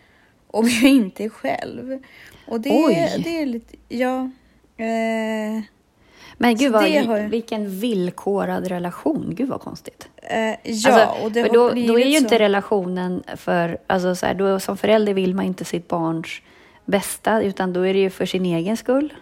om 0.48 0.68
jag 0.68 0.92
inte 0.92 1.24
är 1.24 1.30
själv. 1.30 2.04
Och 2.48 2.62
det, 2.62 2.70
Oj. 2.70 3.22
det 3.24 3.42
är 3.42 3.46
lite, 3.46 3.76
ja. 3.88 4.30
Eh, 4.78 5.64
men 6.38 6.56
gud, 6.56 6.72
vad, 6.72 6.84
har... 6.84 7.30
vilken 7.30 7.80
villkorad 7.80 8.68
relation. 8.68 9.34
Gud 9.36 9.50
vad 9.50 9.62
konstigt. 9.62 10.10
Eh, 10.22 10.40
ja, 10.40 10.56
alltså, 10.64 11.24
och 11.24 11.32
det 11.32 11.42
har 11.42 11.50
då, 11.50 11.70
då 11.70 12.00
är 12.00 12.06
ju 12.06 12.18
så... 12.18 12.24
inte 12.24 12.40
relationen 12.40 13.24
för... 13.36 13.78
Alltså 13.88 14.16
så 14.16 14.26
här, 14.26 14.34
då, 14.34 14.60
som 14.60 14.78
förälder 14.78 15.14
vill 15.14 15.36
man 15.36 15.46
inte 15.46 15.66
sitt 15.66 15.88
barns 15.88 16.42
bästa, 16.86 17.42
utan 17.42 17.74
då 17.74 17.82
är 17.82 17.94
det 17.94 18.00
ju 18.00 18.10
för 18.10 18.26
sin 18.26 18.46
egen 18.46 18.78
skull. 18.78 19.14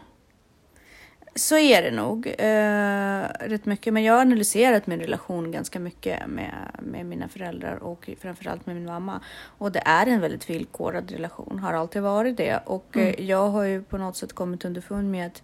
Så 1.36 1.58
är 1.58 1.82
det 1.82 1.92
nog 1.92 2.28
eh, 2.28 3.50
rätt 3.50 3.66
mycket. 3.66 3.94
Men 3.94 4.04
jag 4.04 4.14
har 4.14 4.22
analyserat 4.22 4.88
min 4.88 5.00
relation 5.00 5.52
ganska 5.52 5.80
mycket 5.80 6.28
med, 6.28 6.54
med 6.80 7.06
mina 7.06 7.28
föräldrar 7.28 7.84
och 7.84 8.10
framförallt 8.22 8.66
med 8.66 8.76
min 8.76 8.86
mamma. 8.86 9.22
Och 9.58 9.72
det 9.72 9.82
är 9.86 10.08
en 10.08 10.22
väldigt 10.22 10.50
villkorad 10.50 11.12
relation, 11.12 11.60
har 11.60 11.74
alltid 11.74 12.02
varit 12.02 12.38
det. 12.38 12.60
Och 12.66 12.96
mm. 12.96 13.08
eh, 13.08 13.26
jag 13.26 13.50
har 13.50 13.64
ju 13.64 13.84
på 13.84 13.98
något 13.98 14.18
sätt 14.18 14.34
kommit 14.34 14.66
underfund 14.66 15.12
med 15.12 15.28
att 15.28 15.44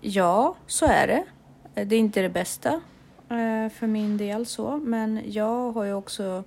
ja, 0.00 0.56
så 0.66 0.86
är 0.86 1.06
det. 1.06 1.24
Det 1.84 1.94
är 1.96 2.00
inte 2.00 2.22
det 2.22 2.28
bästa 2.28 2.80
eh, 3.28 3.68
för 3.72 3.86
min 3.86 4.16
del 4.16 4.46
så, 4.46 4.76
men 4.76 5.20
jag 5.26 5.72
har 5.72 5.84
ju 5.84 5.92
också 5.94 6.44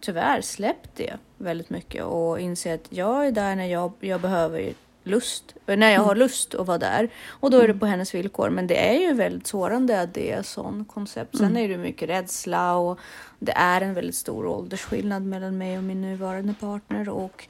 tyvärr 0.00 0.40
släppt 0.40 0.90
det 0.96 1.12
väldigt 1.38 1.70
mycket 1.70 2.04
och 2.04 2.40
inser 2.40 2.74
att 2.74 2.86
jag 2.92 3.26
är 3.26 3.32
där 3.32 3.56
när 3.56 3.66
jag, 3.66 3.92
jag 4.00 4.20
behöver 4.20 4.72
lust, 5.04 5.54
när 5.66 5.90
jag 5.90 6.00
har 6.00 6.12
mm. 6.12 6.18
lust 6.18 6.54
att 6.54 6.66
vara 6.66 6.78
där. 6.78 7.08
Och 7.28 7.50
då 7.50 7.56
är 7.56 7.62
det 7.62 7.66
mm. 7.66 7.80
på 7.80 7.86
hennes 7.86 8.14
villkor. 8.14 8.50
Men 8.50 8.66
det 8.66 8.88
är 8.88 9.00
ju 9.00 9.12
väldigt 9.12 9.46
sårande 9.46 10.00
att 10.00 10.14
det 10.14 10.32
är 10.32 10.42
sån 10.42 10.84
koncept. 10.84 11.36
Sen 11.36 11.46
mm. 11.46 11.64
är 11.64 11.68
det 11.68 11.78
mycket 11.78 12.08
rädsla 12.08 12.76
och 12.76 12.98
det 13.38 13.52
är 13.52 13.80
en 13.80 13.94
väldigt 13.94 14.14
stor 14.14 14.46
åldersskillnad 14.46 15.22
mellan 15.22 15.58
mig 15.58 15.78
och 15.78 15.84
min 15.84 16.00
nuvarande 16.00 16.54
partner. 16.60 17.08
Och, 17.08 17.46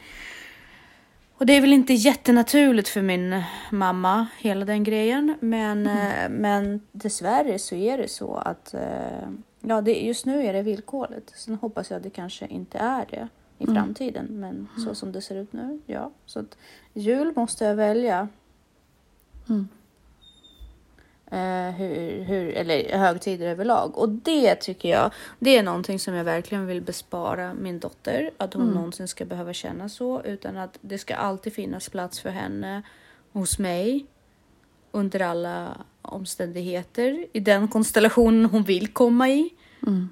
och 1.37 1.47
det 1.47 1.52
är 1.52 1.61
väl 1.61 1.73
inte 1.73 1.92
jättenaturligt 1.92 2.88
för 2.88 3.02
min 3.02 3.42
mamma, 3.71 4.26
hela 4.38 4.64
den 4.64 4.85
grejen. 4.85 5.37
Men, 5.40 5.87
mm. 5.87 6.33
men 6.33 6.80
dessvärre 6.92 7.59
så 7.59 7.75
är 7.75 7.99
det 7.99 8.09
så 8.09 8.35
att 8.35 8.75
eh, 8.75 9.28
ja, 9.61 9.80
det, 9.80 9.92
just 9.92 10.26
nu 10.26 10.47
är 10.47 10.52
det 10.52 10.62
villkoret. 10.62 11.33
Sen 11.37 11.54
hoppas 11.54 11.90
jag 11.90 11.97
att 11.97 12.02
det 12.02 12.11
kanske 12.11 12.47
inte 12.47 12.78
är 12.78 13.07
det 13.11 13.28
i 13.60 13.64
mm. 13.64 13.74
framtiden. 13.74 14.26
Men 14.30 14.68
så 14.76 14.82
mm. 14.82 14.94
som 14.94 15.12
det 15.12 15.22
ser 15.22 15.36
ut 15.36 15.52
nu, 15.52 15.80
ja. 15.86 16.10
Så 16.26 16.40
att 16.40 16.58
jul 16.92 17.32
måste 17.36 17.64
jag 17.64 17.74
välja. 17.74 18.28
Mm. 19.48 19.68
Eh, 21.32 21.74
hur, 21.74 22.22
hur, 22.22 22.54
eller 22.54 22.98
högtider 22.98 23.46
överlag. 23.46 23.98
Och 23.98 24.08
det 24.08 24.54
tycker 24.54 24.88
jag, 24.88 25.12
det 25.38 25.58
är 25.58 25.62
någonting 25.62 25.98
som 25.98 26.14
jag 26.14 26.24
verkligen 26.24 26.66
vill 26.66 26.82
bespara 26.82 27.54
min 27.54 27.80
dotter. 27.80 28.30
Att 28.36 28.54
hon 28.54 28.62
mm. 28.62 28.74
någonsin 28.74 29.08
ska 29.08 29.24
behöva 29.24 29.52
känna 29.52 29.88
så. 29.88 30.22
Utan 30.22 30.56
att 30.56 30.78
det 30.80 30.98
ska 30.98 31.14
alltid 31.14 31.52
finnas 31.52 31.88
plats 31.88 32.20
för 32.20 32.30
henne 32.30 32.82
hos 33.32 33.58
mig. 33.58 34.06
Under 34.92 35.20
alla 35.20 35.76
omständigheter. 36.02 37.26
I 37.32 37.40
den 37.40 37.68
konstellationen 37.68 38.44
hon 38.44 38.62
vill 38.62 38.88
komma 38.88 39.28
i. 39.28 39.50
Mm. 39.86 40.08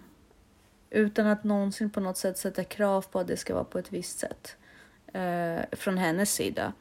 Utan 0.90 1.26
att 1.26 1.44
någonsin 1.44 1.90
på 1.90 2.00
något 2.00 2.16
sätt 2.16 2.38
sätta 2.38 2.64
krav 2.64 3.02
på 3.02 3.18
att 3.18 3.26
det 3.26 3.36
ska 3.36 3.54
vara 3.54 3.64
på 3.64 3.78
ett 3.78 3.92
visst 3.92 4.18
sätt. 4.18 4.56
eh, 5.12 5.60
från 5.72 5.98
hennes 5.98 6.32
sida. 6.32 6.72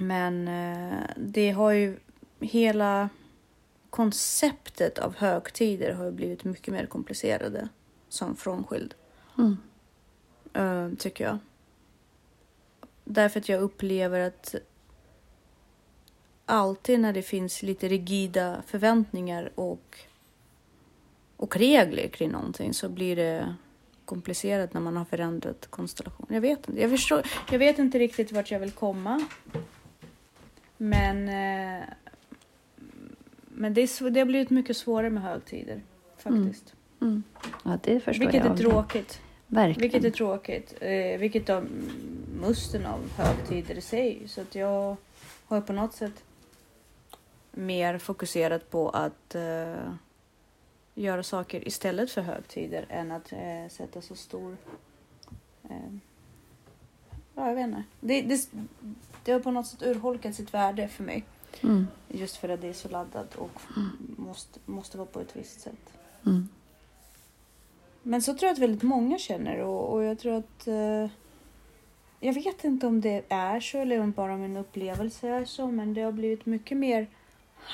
Men 0.00 0.48
eh, 0.48 1.00
det 1.16 1.50
har 1.50 1.70
ju 1.70 1.98
hela 2.40 3.08
konceptet 3.90 4.98
av 4.98 5.16
högtider 5.16 5.92
har 5.92 6.04
ju 6.04 6.10
blivit 6.10 6.44
mycket 6.44 6.74
mer 6.74 6.86
komplicerade 6.86 7.68
som 8.08 8.36
frånskild. 8.36 8.94
Mm. 9.38 9.56
eh, 10.52 10.96
tycker 10.98 11.24
jag. 11.24 11.38
Därför 13.04 13.40
att 13.40 13.48
jag 13.48 13.60
upplever 13.62 14.20
att 14.20 14.54
alltid 16.46 17.00
när 17.00 17.12
det 17.12 17.22
finns 17.22 17.62
lite 17.62 17.88
rigida 17.88 18.62
förväntningar 18.66 19.52
och, 19.54 19.98
och 21.36 21.56
regler 21.56 22.08
kring 22.08 22.30
någonting 22.30 22.74
så 22.74 22.88
blir 22.88 23.16
det 23.16 23.54
komplicerat 24.04 24.74
när 24.74 24.80
man 24.80 24.96
har 24.96 25.04
förändrat 25.04 25.66
konstellation. 25.70 26.26
Jag 26.30 26.40
vet 26.40 26.68
inte. 26.68 26.80
Jag, 26.80 26.90
förstår, 26.90 27.22
jag 27.50 27.58
vet 27.58 27.78
inte 27.78 27.98
riktigt 27.98 28.32
vart 28.32 28.50
jag 28.50 28.60
vill 28.60 28.70
komma. 28.70 29.26
Men, 30.76 31.28
eh, 31.28 31.84
men 33.48 33.74
det, 33.74 33.80
är, 33.80 34.10
det 34.10 34.20
har 34.20 34.26
blivit 34.26 34.50
mycket 34.50 34.76
svårare 34.76 35.10
med 35.10 35.22
högtider 35.22 35.82
faktiskt. 36.16 36.74
Mm. 37.00 37.22
Ja, 37.64 37.78
det 37.82 38.00
förstår 38.00 38.24
Vilket 38.24 38.44
jag. 38.44 38.52
är 38.52 38.56
tråkigt. 38.56 39.20
Verkligen. 39.46 39.80
Vilket 39.80 40.04
är 40.04 40.16
tråkigt. 40.16 40.74
Eh, 40.80 41.18
vilket 41.18 41.48
är 41.48 41.64
musten 42.40 42.86
av 42.86 43.10
högtider 43.16 43.74
i 43.74 43.80
sig. 43.80 44.22
Så 44.26 44.40
att 44.40 44.54
jag 44.54 44.96
har 45.46 45.60
på 45.60 45.72
något 45.72 45.94
sätt 45.94 46.24
mer 47.52 47.98
fokuserat 47.98 48.70
på 48.70 48.90
att 48.90 49.34
eh, 49.34 49.92
göra 50.96 51.22
saker 51.22 51.68
istället 51.68 52.10
för 52.10 52.22
högtider 52.22 52.86
än 52.88 53.12
att 53.12 53.32
eh, 53.32 53.68
sätta 53.70 54.00
så 54.02 54.16
stor... 54.16 54.56
Eh, 55.70 55.96
ja, 57.34 57.48
jag 57.48 57.54
vet 57.54 57.66
inte. 57.66 57.84
Det, 58.00 58.22
det, 58.22 58.48
det 59.24 59.32
har 59.32 59.40
på 59.40 59.50
något 59.50 59.66
sätt 59.66 59.82
urholkat 59.82 60.34
sitt 60.34 60.54
värde 60.54 60.88
för 60.88 61.04
mig. 61.04 61.24
Mm. 61.62 61.86
Just 62.08 62.36
för 62.36 62.48
att 62.48 62.60
det 62.60 62.68
är 62.68 62.72
så 62.72 62.88
laddat 62.88 63.34
och 63.34 63.60
måste, 64.16 64.60
måste 64.64 64.98
vara 64.98 65.06
på 65.06 65.20
ett 65.20 65.36
visst 65.36 65.60
sätt. 65.60 65.92
Mm. 66.26 66.48
Men 68.02 68.22
så 68.22 68.34
tror 68.34 68.46
jag 68.46 68.52
att 68.52 68.58
väldigt 68.58 68.82
många 68.82 69.18
känner 69.18 69.60
och, 69.60 69.92
och 69.92 70.02
jag 70.02 70.18
tror 70.18 70.34
att... 70.34 70.66
Eh, 70.66 71.10
jag 72.20 72.32
vet 72.32 72.64
inte 72.64 72.86
om 72.86 73.00
det 73.00 73.24
är 73.28 73.60
så 73.60 73.78
eller 73.78 74.00
om 74.00 74.12
bara 74.12 74.36
min 74.36 74.56
upplevelse 74.56 75.28
är 75.28 75.44
så 75.44 75.66
men 75.66 75.94
det 75.94 76.02
har 76.02 76.12
blivit 76.12 76.46
mycket 76.46 76.78
mer 76.78 77.06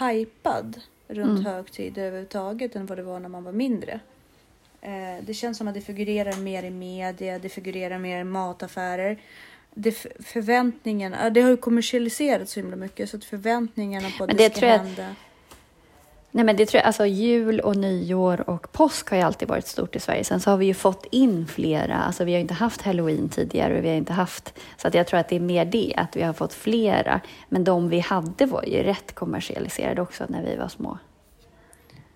hypad 0.01 0.81
runt 1.15 1.41
Mm. 1.41 1.53
högtider 1.53 2.03
överhuvudtaget 2.03 2.77
än 2.77 2.87
vad 2.87 2.99
det 2.99 3.03
var 3.03 3.21
när 3.21 3.29
man 3.29 3.45
var 3.45 3.53
mindre. 3.53 4.01
Eh, 4.81 5.25
det 5.27 5.35
känns 5.35 5.59
som 5.59 5.69
att 5.69 5.75
det 5.75 5.81
figurerar 5.81 6.37
mer 6.37 6.63
i 6.63 6.71
media, 6.71 7.39
det 7.39 7.49
figurerar 7.49 7.99
mer 7.99 8.21
i 8.21 8.25
mataffärer. 8.25 9.19
Det 9.75 9.93
förväntningen, 10.21 11.15
det 11.35 11.41
har 11.41 11.51
ju 11.51 11.57
kommersialiserats 11.57 12.53
så 12.53 12.61
himla 12.61 12.77
mycket 12.77 13.11
så 13.11 13.17
att 13.17 13.25
förväntningarna 13.25 14.09
på 14.19 14.25
att 14.25 14.29
Men 14.31 14.37
det, 14.37 14.49
det 14.49 14.57
ska 14.57 14.67
jag- 14.67 14.79
hända. 14.79 15.15
Nej, 16.35 16.45
men 16.45 16.57
det 16.57 16.67
tror 16.67 16.79
jag, 16.79 16.87
alltså 16.87 17.07
jul 17.07 17.61
och 17.61 17.77
nyår 17.77 18.51
och 18.51 18.73
påsk 18.73 19.11
har 19.11 19.17
ju 19.17 19.23
alltid 19.23 19.49
varit 19.49 19.67
stort 19.67 19.97
i 19.97 20.01
Sverige. 20.01 20.25
Sen 20.25 20.41
så 20.41 20.51
har 20.51 20.57
vi 20.57 20.67
ju 20.67 20.75
fått 20.75 21.07
in 21.11 21.47
flera, 21.47 21.97
alltså 21.97 22.25
vi 22.25 22.33
har 22.33 22.37
ju 22.37 22.43
inte 22.43 22.55
haft 22.55 22.83
halloween 22.83 23.29
tidigare 23.29 23.79
och 23.79 23.85
vi 23.85 23.89
har 23.89 23.97
inte 23.97 24.13
haft, 24.13 24.59
så 24.77 24.89
att 24.89 24.95
jag 24.95 25.07
tror 25.07 25.21
att 25.21 25.29
det 25.29 25.37
är 25.37 25.41
mer 25.41 25.65
det, 25.65 25.95
att 25.97 26.17
vi 26.17 26.23
har 26.23 26.33
fått 26.33 26.55
flera. 26.55 27.21
Men 27.49 27.65
de 27.65 27.89
vi 27.89 28.01
hade 28.01 28.47
var 28.47 28.65
ju 28.65 28.83
rätt 28.83 29.15
kommersialiserade 29.15 30.03
också 30.03 30.25
när 30.29 30.45
vi 30.45 30.57
var 30.57 30.69
små. 30.69 30.99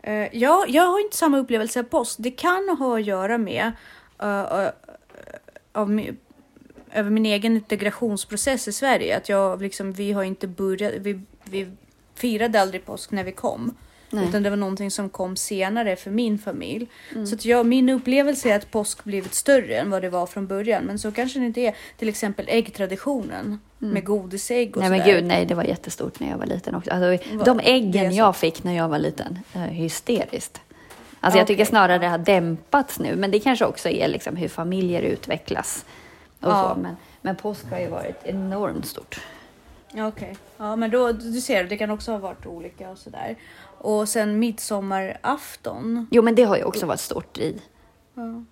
Uh, 0.09 0.37
ja, 0.37 0.65
jag 0.69 0.83
har 0.83 1.01
inte 1.01 1.17
samma 1.17 1.39
upplevelse 1.39 1.81
av 1.81 1.85
påsk. 1.85 2.17
Det 2.19 2.31
kan 2.31 2.77
ha 2.79 2.99
att 2.99 3.05
göra 3.05 3.39
med 3.39 3.73
uh, 4.23 4.29
uh, 4.29 4.69
av 5.73 6.01
över 6.93 7.11
min 7.11 7.27
egen 7.27 7.57
integrationsprocess 7.57 8.69
i 8.69 8.73
Sverige. 8.73 9.17
Att 9.17 9.29
jag 9.29 9.63
liksom, 9.63 9.93
vi 9.93 10.13
har 10.13 10.25
inte 10.25 10.47
börjat, 10.47 10.95
vi, 10.99 11.21
vi 11.45 11.71
firade 12.15 12.61
aldrig 12.61 12.85
påsk 12.85 13.11
när 13.11 13.25
vi 13.25 13.33
kom. 13.33 13.75
Nej. 14.17 14.29
Utan 14.29 14.43
det 14.43 14.51
var 14.51 14.57
någonting 14.57 14.91
som 14.91 15.09
kom 15.09 15.37
senare 15.37 15.97
för 15.97 16.11
min 16.11 16.39
familj. 16.39 16.87
Så 17.29 17.35
att 17.35 17.45
jag, 17.45 17.67
min 17.67 17.89
upplevelse 17.89 18.51
är 18.51 18.57
att 18.57 18.71
påsk 18.71 19.05
blivit 19.05 19.35
större 19.35 19.77
än 19.79 19.91
vad 19.91 20.03
det 20.03 20.11
var 20.11 20.27
från 20.27 20.47
början. 20.47 20.85
Men 20.85 20.99
så 20.99 21.13
kanske 21.13 21.39
det 21.39 21.47
inte 21.47 21.61
är. 21.61 21.75
Till 21.99 22.09
exempel 22.09 22.45
äggtraditionen 22.49 23.61
med 23.79 24.05
godisägg 24.05 24.77
och 24.77 24.83
Nej 24.83 24.91
men 24.91 25.05
gud, 25.07 25.25
nej 25.25 25.47
det 25.47 25.55
var 25.55 25.65
jättestort 25.65 26.21
när 26.21 26.31
jag 26.31 26.39
var 26.39 26.47
liten 26.47 26.75
också. 26.75 26.91
Alltså, 26.91 27.27
Va- 27.37 27.45
de 27.45 27.61
äggen 27.61 28.15
jag 28.15 28.37
fick 28.37 28.65
när 28.65 28.73
jag 28.77 28.89
var 28.89 28.99
liten, 28.99 29.39
eh, 29.55 29.61
hysteriskt. 29.61 30.61
Alltså 31.21 31.39
jag 31.39 31.47
tycker 31.47 31.65
snarare 31.65 31.99
det 31.99 32.09
har 32.09 32.19
dämpats 32.19 32.99
nu, 32.99 33.17
men 33.17 33.31
det 33.31 33.39
kanske 33.41 33.65
också 33.65 33.89
är 33.89 34.09
liksom 34.09 34.37
hur 34.37 34.49
familjer 34.49 35.03
utvecklas. 35.03 35.85
Och 36.41 36.51
Ja. 36.51 36.73
så. 36.75 36.81
Men, 36.81 36.97
men 37.23 37.37
påsk 37.37 37.65
har 37.71 37.79
ju 37.79 37.87
varit 37.89 38.17
enormt 38.25 38.87
stort. 38.87 39.21
Ja, 39.93 40.07
Okej, 40.09 40.37
ja 40.57 40.77
men 40.77 40.91
då, 40.91 41.13
du 41.13 41.41
ser, 41.41 41.65
det 41.65 41.77
kan 41.77 41.91
också 41.91 42.13
ha 42.13 42.19
varit 42.19 42.47
olika 42.47 42.91
och 42.91 42.99
sådär. 42.99 43.37
Och 43.79 44.09
sen 44.09 44.39
midsommarafton. 44.39 46.07
Jo 46.11 46.23
men 46.23 46.35
det 46.35 46.43
har 46.43 46.57
ju 46.57 46.65
också 46.65 46.87
varit 46.87 47.01
stort 47.01 47.39
i... 47.39 47.61
Ja. 48.15 48.45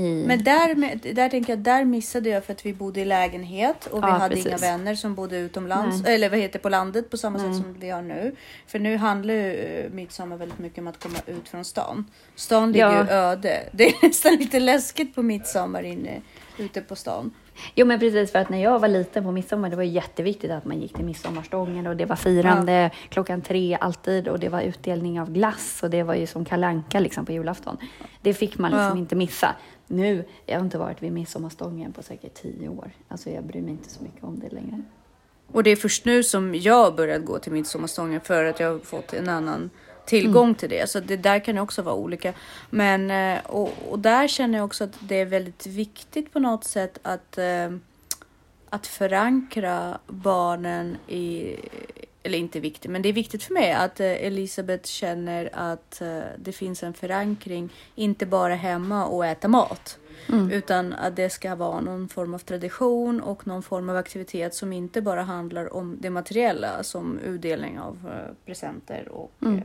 i 0.00 0.24
Men 0.26 0.44
där, 0.44 0.74
där 1.14 1.28
tänker 1.28 1.52
jag, 1.52 1.58
där 1.58 1.84
missade 1.84 2.28
jag 2.28 2.44
för 2.44 2.52
att 2.52 2.66
vi 2.66 2.74
bodde 2.74 3.00
i 3.00 3.04
lägenhet 3.04 3.86
och 3.86 3.98
vi 4.02 4.06
Ja, 4.06 4.12
hade 4.12 4.34
precis. 4.34 4.46
inga 4.46 4.56
vänner 4.56 4.94
som 4.94 5.14
bodde 5.14 5.38
utomlands, 5.38 6.02
Nej. 6.02 6.14
eller 6.14 6.30
vad 6.30 6.38
heter 6.38 6.58
på 6.58 6.68
landet 6.68 7.10
på 7.10 7.16
samma 7.16 7.38
Nej. 7.38 7.54
sätt 7.54 7.62
som 7.62 7.74
vi 7.80 7.90
har 7.90 8.02
nu. 8.02 8.36
För 8.66 8.78
nu 8.78 8.96
handlar 8.96 9.34
ju 9.34 9.54
eh, 9.54 9.90
midsommar 9.92 10.36
väldigt 10.36 10.58
mycket 10.58 10.78
om 10.78 10.86
att 10.86 11.02
komma 11.02 11.18
ut 11.26 11.48
från 11.48 11.64
stan. 11.64 12.10
Stan 12.36 12.72
ligger 12.72 12.86
Ja. 12.92 13.04
ju 13.04 13.10
öde. 13.10 13.60
Det 13.72 13.86
är 13.88 13.94
nästan 14.06 14.32
lite 14.36 14.60
läskigt 14.60 15.14
på 15.14 15.22
midsommar 15.22 15.82
inne 15.82 16.20
ute 16.58 16.80
på 16.80 16.96
stan. 16.96 17.34
Jo 17.74 17.86
men 17.86 17.98
precis 18.00 18.32
för 18.32 18.38
att 18.38 18.48
när 18.48 18.62
jag 18.62 18.78
var 18.78 18.88
liten 18.88 19.24
på 19.24 19.32
midsommar 19.32 19.70
det 19.70 19.76
var 19.76 19.82
jätteviktigt 19.82 20.50
att 20.50 20.64
man 20.64 20.80
gick 20.80 20.94
till 20.94 21.04
midsommarstången 21.04 21.86
och 21.86 21.96
det 21.96 22.04
var 22.04 22.16
firande 22.16 22.90
klockan 23.08 23.42
tre 23.42 23.78
alltid 23.80 24.28
och 24.28 24.38
det 24.38 24.48
var 24.48 24.60
utdelning 24.60 25.20
av 25.20 25.32
glass 25.32 25.82
och 25.82 25.90
det 25.90 26.02
var 26.02 26.14
ju 26.14 26.26
som 26.26 26.44
kalanka 26.44 27.00
liksom 27.00 27.26
på 27.26 27.32
julafton. 27.32 27.76
Det 28.20 28.34
fick 28.34 28.58
man 28.58 28.70
liksom 28.70 28.88
Ja. 28.88 28.96
inte 28.98 29.16
missa. 29.16 29.54
Nu, 29.86 30.24
jag 30.46 30.56
har 30.56 30.64
inte 30.64 30.78
varit 30.78 31.02
vid 31.02 31.12
midsommarstången 31.12 31.92
på 31.92 32.02
säkert 32.02 32.34
tio 32.34 32.68
år. 32.68 32.90
Alltså 33.08 33.30
jag 33.30 33.44
bryr 33.44 33.62
mig 33.62 33.70
inte 33.70 33.90
så 33.90 34.02
mycket 34.02 34.24
om 34.24 34.38
det 34.40 34.48
längre. 34.48 34.82
Och 35.52 35.62
det 35.62 35.70
är 35.70 35.76
först 35.76 36.04
nu 36.04 36.22
som 36.22 36.54
jag 36.54 36.94
börjat 36.96 37.24
gå 37.24 37.38
till 37.38 37.52
midsommarstången 37.52 38.20
för 38.20 38.44
att 38.44 38.60
jag 38.60 38.72
har 38.72 38.78
fått 38.78 39.12
en 39.12 39.28
annan 39.28 39.70
tillgång 40.06 40.44
Mm. 40.44 40.54
till 40.54 40.68
det. 40.68 40.90
Så 40.90 41.00
det 41.00 41.16
där 41.16 41.38
kan 41.38 41.58
också 41.58 41.82
vara 41.82 41.94
olika. 41.94 42.32
Men 42.70 43.10
eh, 43.10 43.44
och, 43.46 43.70
och 43.90 43.98
där 43.98 44.28
känner 44.28 44.58
jag 44.58 44.64
också 44.64 44.84
att 44.84 44.98
det 45.00 45.20
är 45.20 45.24
väldigt 45.26 45.66
viktigt 45.66 46.32
på 46.32 46.38
något 46.38 46.64
sätt 46.64 46.98
att 47.02 47.38
eh, 47.38 47.70
att 48.70 48.86
förankra 48.86 49.98
barnen 50.06 50.96
i 51.08 51.56
eller 52.24 52.38
inte 52.38 52.60
viktigt, 52.60 52.90
men 52.90 53.02
det 53.02 53.08
är 53.08 53.12
viktigt 53.12 53.42
för 53.42 53.54
mig 53.54 53.72
att 53.72 54.00
eh, 54.00 54.06
Elisabeth 54.06 54.84
känner 54.84 55.50
att 55.52 56.02
det 56.36 56.52
finns 56.52 56.82
en 56.82 56.94
förankring, 56.94 57.72
inte 57.94 58.26
bara 58.26 58.54
hemma 58.54 59.06
och 59.06 59.26
äta 59.26 59.48
mat. 59.48 59.98
Mm. 60.28 60.50
Utan 60.50 60.92
att 60.92 61.16
det 61.16 61.30
ska 61.30 61.54
vara 61.54 61.80
någon 61.80 62.08
form 62.08 62.34
av 62.34 62.38
tradition 62.38 63.20
och 63.20 63.46
någon 63.46 63.62
form 63.62 63.88
av 63.88 63.96
aktivitet 63.96 64.54
som 64.54 64.72
inte 64.72 65.02
bara 65.02 65.22
handlar 65.22 65.74
om 65.74 65.96
det 66.00 66.10
materiella 66.10 66.82
som 66.82 67.18
utdelning 67.18 67.78
av 67.78 68.10
presenter 68.46 69.08
och 69.08 69.32
Mm. 69.42 69.62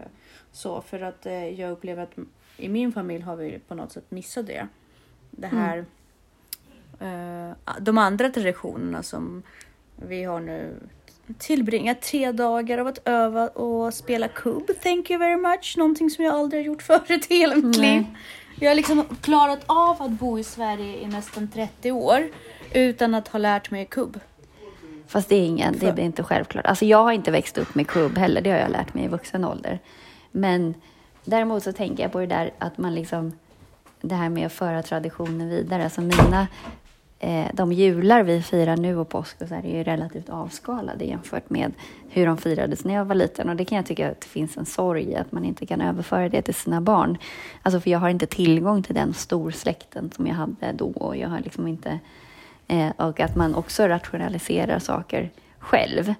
Så. 0.51 0.81
För 0.81 1.01
att 1.01 1.25
eh, 1.25 1.49
jag 1.59 1.71
upplever 1.71 2.03
att 2.03 2.13
i 2.57 2.69
min 2.69 2.91
familj 2.91 3.23
har 3.23 3.35
vi 3.35 3.59
på 3.67 3.75
något 3.75 3.91
sätt 3.91 4.11
missat 4.11 4.47
det. 4.47 4.67
Det 5.31 5.47
här, 5.47 5.85
eh, 6.99 7.55
de 7.79 7.97
andra 7.97 8.29
traditionerna 8.29 9.03
som 9.03 9.43
vi 9.95 10.23
har 10.23 10.39
nu 10.39 10.75
tillbringat 11.37 12.01
tre 12.01 12.31
dagar 12.31 12.77
av 12.77 12.87
att 12.87 13.07
öva 13.07 13.47
och 13.47 13.93
spela 13.93 14.27
kubb. 14.27 14.67
Thank 14.83 15.09
you 15.09 15.19
very 15.19 15.35
much. 15.35 15.75
Någonting 15.77 16.09
som 16.09 16.25
jag 16.25 16.35
aldrig 16.35 16.61
har 16.61 16.65
gjort 16.65 16.81
förut 17.07 17.31
i 17.31 17.35
hela 17.35 17.55
mitt 17.55 17.77
liv. 17.77 18.05
Jag 18.59 18.69
har 18.69 18.75
liksom 18.75 19.03
klarat 19.21 19.63
av 19.65 20.01
att 20.01 20.11
bo 20.11 20.39
i 20.39 20.43
Sverige 20.43 20.97
i 20.97 21.07
nästan 21.07 21.47
30 21.47 21.91
år 21.91 22.29
utan 22.73 23.15
att 23.15 23.27
ha 23.27 23.39
lärt 23.39 23.71
mig 23.71 23.85
kubb. 23.85 24.19
Fast 25.07 25.29
det 25.29 25.35
är 25.35 25.45
ingen, 25.45 25.75
det 25.79 25.93
blir 25.93 26.03
inte 26.03 26.23
självklart. 26.23 26.65
Alltså 26.65 26.85
jag 26.85 27.03
har 27.03 27.11
inte 27.11 27.31
växt 27.31 27.57
upp 27.57 27.75
med 27.75 27.87
kubb 27.87 28.17
heller, 28.17 28.41
det 28.41 28.51
har 28.51 28.57
jag 28.57 28.71
lärt 28.71 28.93
mig 28.93 29.05
i 29.05 29.07
vuxen 29.07 29.45
ålder. 29.45 29.79
Men 30.37 30.73
däremot 31.25 31.63
så 31.63 31.73
tänker 31.73 32.03
jag 32.03 32.11
på 32.11 32.19
det 32.19 32.25
där 32.25 32.51
att 32.59 32.77
man 32.77 32.95
liksom, 32.95 33.31
det 34.01 34.15
här 34.15 34.29
med 34.29 34.45
att 34.45 34.53
föra 34.53 34.83
traditionen 34.83 35.49
vidare. 35.49 35.83
Alltså 35.83 36.01
mina, 36.01 36.47
eh, 37.19 37.45
de 37.53 37.71
jular 37.71 38.23
vi 38.23 38.41
firar 38.41 38.77
nu 38.77 38.97
och 38.97 39.09
påsk 39.09 39.41
och 39.41 39.47
så 39.47 39.55
här 39.55 39.65
är 39.65 39.77
ju 39.77 39.83
relativt 39.83 40.29
avskalade 40.29 41.05
jämfört 41.05 41.49
med 41.49 41.73
hur 42.09 42.25
de 42.25 42.37
firades 42.37 42.85
när 42.85 42.93
jag 42.93 43.05
var 43.05 43.15
liten. 43.15 43.49
Och 43.49 43.55
det 43.55 43.65
kan 43.65 43.75
jag 43.75 43.85
tycka 43.85 44.11
att 44.11 44.21
det 44.21 44.27
finns 44.27 44.57
en 44.57 44.65
sorg 44.65 45.03
i 45.03 45.15
att 45.15 45.31
man 45.31 45.45
inte 45.45 45.65
kan 45.65 45.81
överföra 45.81 46.29
det 46.29 46.41
till 46.41 46.53
sina 46.55 46.81
barn. 46.81 47.17
Alltså 47.61 47.79
för 47.79 47.89
jag 47.89 47.99
har 47.99 48.09
inte 48.09 48.25
tillgång 48.25 48.83
till 48.83 48.95
den 48.95 49.13
storsläkten 49.13 50.11
som 50.15 50.27
jag 50.27 50.35
hade 50.35 50.71
då 50.73 50.87
och 50.87 51.17
jag 51.17 51.29
har 51.29 51.39
liksom 51.39 51.67
inte 51.67 51.99
Eh, 52.69 52.91
och 52.97 53.19
att 53.19 53.35
man 53.35 53.55
också 53.55 53.87
rationaliserar 53.87 54.79
saker 54.79 55.29
själv 55.59 56.13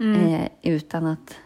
Mm. 0.00 0.34
eh, 0.34 0.48
utan 0.62 1.06
att 1.06 1.36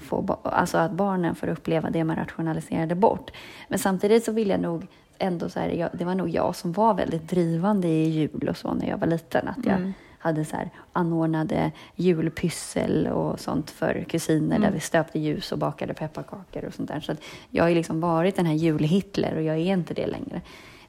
få, 0.00 0.38
alltså 0.42 0.78
att 0.78 0.92
barnen 0.92 1.34
får 1.34 1.48
uppleva 1.48 1.90
det 1.90 2.04
man 2.04 2.16
rationaliserade 2.16 2.94
bort. 2.94 3.30
Men 3.68 3.78
samtidigt 3.78 4.24
så 4.24 4.32
vill 4.32 4.48
jag 4.48 4.60
nog 4.60 4.86
ändå 5.18 5.48
så 5.48 5.60
här, 5.60 5.68
jag, 5.68 5.90
det 5.92 6.04
var 6.04 6.14
nog 6.14 6.28
jag 6.28 6.56
som 6.56 6.72
var 6.72 6.94
väldigt 6.94 7.28
drivande 7.28 7.88
i 7.88 8.08
jul 8.08 8.48
och 8.48 8.56
så 8.56 8.74
när 8.74 8.88
jag 8.88 8.98
var 8.98 9.06
liten. 9.06 9.48
Att 9.48 9.66
jag 9.66 9.76
Mm. 9.76 9.92
hade 10.18 10.44
så 10.44 10.56
här 10.56 10.70
anordnade 10.92 11.70
julpyssel 11.96 13.06
och 13.06 13.40
sånt 13.40 13.70
för 13.70 14.04
kusiner 14.08 14.58
där 14.58 14.70
vi 14.70 14.80
stöpte 14.80 15.18
ljus 15.18 15.52
och 15.52 15.58
bakade 15.58 15.94
pepparkakor 15.94 16.64
och 16.64 16.74
sånt 16.74 16.88
där. 16.88 17.00
Så 17.00 17.12
jag 17.50 17.64
har 17.64 17.70
liksom 17.70 18.00
varit 18.00 18.36
den 18.36 18.46
här 18.46 18.54
jul-Hitler 18.54 19.36
och 19.36 19.42
jag 19.42 19.56
är 19.56 19.72
inte 19.72 19.94
det 19.94 20.06
längre. 20.06 20.40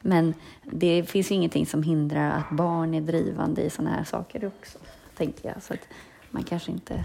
Men 0.02 0.34
det 0.63 1.04
finns 1.10 1.32
ju 1.32 1.36
ingenting 1.36 1.65
som 1.65 1.84
hindrar 1.84 2.32
att 2.32 2.50
barn 2.58 2.93
är 2.93 3.02
drivande 3.02 3.62
i 3.62 3.69
såna 3.69 3.89
här 3.89 4.04
saker 4.04 4.45
också, 4.47 4.78
tänker 5.17 5.50
jag. 5.50 5.63
Så 5.63 5.74
att 5.74 5.88
man 6.32 6.43
kanske 6.43 6.71
inte 6.71 7.04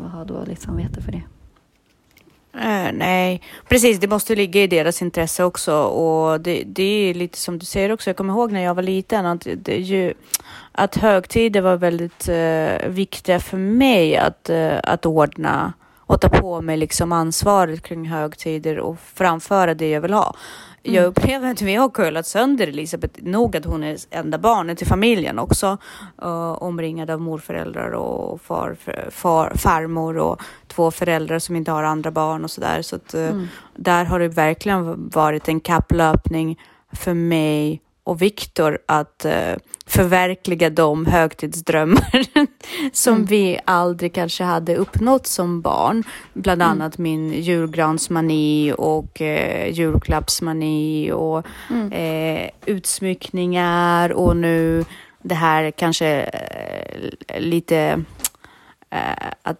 ska 0.00 0.08
ha 0.08 0.24
dåligt 0.24 0.48
liksom, 0.48 0.66
samvete 0.66 1.02
för 1.02 1.12
det. 1.12 1.22
Äh, 2.54 2.92
nej, 2.92 3.42
precis. 3.68 3.98
Det 3.98 4.08
måste 4.08 4.34
ligga 4.34 4.62
i 4.62 4.66
deras 4.66 5.02
intresse 5.02 5.44
också. 5.44 5.74
Och 5.74 6.40
det, 6.40 6.62
det 6.66 7.10
är 7.10 7.14
lite 7.14 7.38
som 7.38 7.58
du 7.58 7.66
säger 7.66 7.92
också. 7.92 8.10
Jag 8.10 8.16
kommer 8.16 8.32
ihåg 8.34 8.52
när 8.52 8.60
jag 8.60 8.74
var 8.74 8.82
liten 8.82 9.26
att, 9.26 9.46
det 9.56 9.76
ju, 9.76 10.14
att 10.72 10.96
högtider 10.96 11.60
var 11.60 11.76
väldigt 11.76 12.28
eh, 12.28 12.88
viktiga 12.88 13.40
för 13.40 13.56
mig 13.56 14.16
att, 14.16 14.50
eh, 14.50 14.78
att 14.82 15.06
ordna 15.06 15.72
och 16.06 16.20
ta 16.20 16.28
på 16.28 16.60
mig 16.60 16.76
liksom 16.76 17.12
ansvaret 17.12 17.82
kring 17.82 18.08
högtider 18.08 18.78
och 18.78 18.96
framföra 19.14 19.74
det 19.74 19.90
jag 19.90 20.00
vill 20.00 20.12
ha. 20.12 20.36
Jag 20.86 21.04
upplever 21.04 21.50
att 21.50 21.62
vi 21.62 21.74
har 21.74 21.88
curlat 21.88 22.26
sönder 22.26 22.66
Elisabeth 22.66 23.22
nog 23.22 23.56
att 23.56 23.64
hon 23.64 23.84
är 23.84 23.96
enda 24.10 24.38
barnet 24.38 24.82
i 24.82 24.84
familjen 24.84 25.38
också. 25.38 25.78
Uh, 26.22 26.62
omringad 26.62 27.10
av 27.10 27.20
morföräldrar 27.20 27.90
och 27.90 28.40
far, 28.40 28.76
far, 29.10 29.52
farmor 29.54 30.18
och 30.18 30.42
två 30.66 30.90
föräldrar 30.90 31.38
som 31.38 31.56
inte 31.56 31.70
har 31.70 31.82
andra 31.82 32.10
barn 32.10 32.44
och 32.44 32.50
sådär. 32.50 32.82
Så 32.82 32.96
att, 32.96 33.14
uh, 33.14 33.42
där 33.76 34.04
har 34.04 34.18
det 34.18 34.28
verkligen 34.28 35.08
varit 35.08 35.48
en 35.48 35.60
kapplöpning 35.60 36.60
för 36.92 37.14
mig 37.14 37.80
och 38.04 38.22
Viktor 38.22 38.78
att 38.86 39.26
uh, 39.26 39.56
förverkliga 39.86 40.70
de 40.70 41.06
högtidsdrömmar 41.06 42.24
som 42.92 43.24
vi 43.24 43.58
aldrig 43.64 44.14
kanske 44.14 44.44
hade 44.44 44.76
uppnått 44.76 45.26
som 45.26 45.60
barn. 45.60 46.04
Bland 46.32 46.62
annat 46.62 46.98
min 46.98 47.32
julgransmani 47.32 48.74
och 48.78 49.20
eh, 49.20 49.72
julklappsmani 49.72 51.12
och 51.12 51.46
eh, 51.92 52.50
utsmyckningar 52.66 54.12
och 54.12 54.36
nu 54.36 54.84
det 55.22 55.34
här 55.34 55.70
kanske 55.70 56.20
eh, 57.28 57.40
lite 57.40 58.04
eh, 58.90 59.28
att 59.42 59.58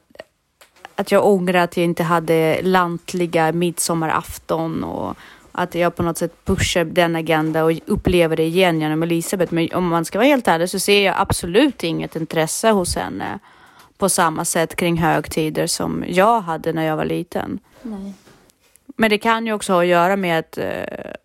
att 0.97 1.13
jag 1.13 1.27
ångrar 1.27 1.59
att 1.59 1.77
jag 1.77 1.85
inte 1.85 2.03
hade 2.03 2.61
lantliga 2.63 3.53
midsommarafton 3.53 4.85
och 4.85 5.17
att 5.55 5.75
jag 5.75 5.95
på 5.97 6.03
något 6.03 6.19
sätt 6.19 6.45
pushar 6.45 6.85
den 6.85 7.17
agenda 7.17 7.65
och 7.65 7.73
upplever 7.87 8.37
det 8.37 8.43
igen 8.45 8.81
genom 8.81 9.03
Elisabeth. 9.03 9.55
Men 9.55 9.69
om 9.75 9.89
man 9.89 10.05
ska 10.05 10.19
vara 10.19 10.27
helt 10.29 10.49
ärlig 10.49 10.71
så 10.71 10.79
ser 10.79 11.05
jag 11.07 11.15
absolut 11.19 11.85
inget 11.85 12.17
intresse 12.17 12.71
hos 12.71 12.97
henne 12.97 13.39
på 13.99 14.09
samma 14.09 14.45
sätt 14.45 14.77
kring 14.77 14.97
högtider 14.99 15.67
som 15.67 16.05
jag 16.09 16.41
hade 16.41 16.73
när 16.73 16.85
jag 16.85 16.97
var 16.97 17.05
liten. 17.05 17.59
Nej. 17.83 18.13
Men 18.97 19.11
det 19.11 19.19
kan 19.19 19.47
ju 19.47 19.53
också 19.53 19.73
ha 19.73 19.81
att 19.81 19.87
göra 19.87 20.17
med 20.17 20.39
att 20.39 20.59
eh, 20.59 20.67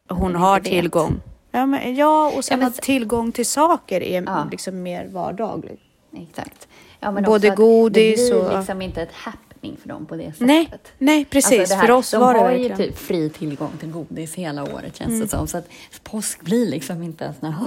hon 0.10 0.36
har 0.36 0.60
vet. 0.60 0.70
tillgång. 0.70 1.22
Ja, 1.52 1.66
men, 1.66 1.96
ja 1.96 2.32
och 2.38 2.46
sen 2.46 2.60
men 2.60 2.68
att 2.68 2.76
tillgång 2.82 3.32
till 3.32 3.46
saker 3.46 4.04
är 4.04 4.22
Ja. 4.22 4.48
liksom 4.52 4.84
mer 4.84 5.08
vardagligt. 5.08 5.82
Exakt. 6.18 6.68
Ja, 7.00 7.12
Både 7.12 7.50
godis 7.50 8.30
Det 8.30 8.36
blir 8.36 8.46
och- 8.52 8.58
liksom 8.58 8.82
inte 8.82 9.02
ett 9.02 9.12
happening 9.60 9.78
för 9.78 9.90
dem 9.90 10.06
på 10.06 10.16
det 10.16 10.32
sättet. 10.32 10.48
Nej, 10.48 10.70
nej 10.98 11.26
precis. 11.26 11.60
Alltså 11.60 11.76
här, 11.76 11.86
För 11.86 11.92
oss 11.92 12.12
de 12.12 12.22
var 12.22 12.34
det 12.34 12.40
har. 12.40 12.52
Mm. 12.52 12.64
ju 12.64 12.76
typ 12.76 12.98
fri 12.98 13.30
tillgång 13.30 13.72
till 13.80 13.92
godis 13.92 14.36
hela 14.36 14.64
året 14.64 14.96
känns 14.96 15.22
det 15.22 15.28
som. 15.28 15.48
Så 15.48 15.58
att 15.58 15.70
påsk 16.04 16.42
blir 16.42 16.66
liksom 16.66 17.04
inte 17.04 17.26
en 17.26 17.34
sån 17.34 17.54
här 17.54 17.66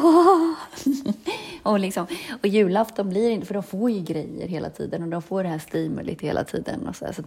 och, 1.63 1.81
liksom, 1.81 2.07
och 2.43 2.47
julafton 2.47 3.09
blir 3.09 3.31
inte, 3.31 3.47
för 3.47 3.55
de 3.55 3.63
får 3.63 3.91
ju 3.91 4.01
grejer 4.01 4.49
hela 4.49 4.71
tiden 4.71 5.03
och 5.03 5.09
de 5.09 5.23
får 5.23 5.43
det 5.43 5.49
här 5.49 5.59
stimulit 5.59 6.21
hela 6.21 6.45
tiden. 6.45 6.89
Och 6.89 6.97
så, 6.97 7.05
här, 7.05 7.13
så 7.13 7.23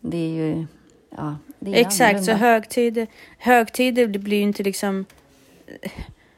det 0.00 0.16
är 0.16 0.30
ju, 0.30 0.66
ja, 1.16 1.36
det 1.58 1.70
är 1.70 1.74
Exakt, 1.74 1.98
så 1.98 2.30
annorlunda. 2.30 2.36
högtider, 2.36 3.06
högtider 3.38 4.06
det 4.06 4.18
blir 4.18 4.36
ju 4.36 4.42
inte 4.42 4.62
liksom... 4.62 5.04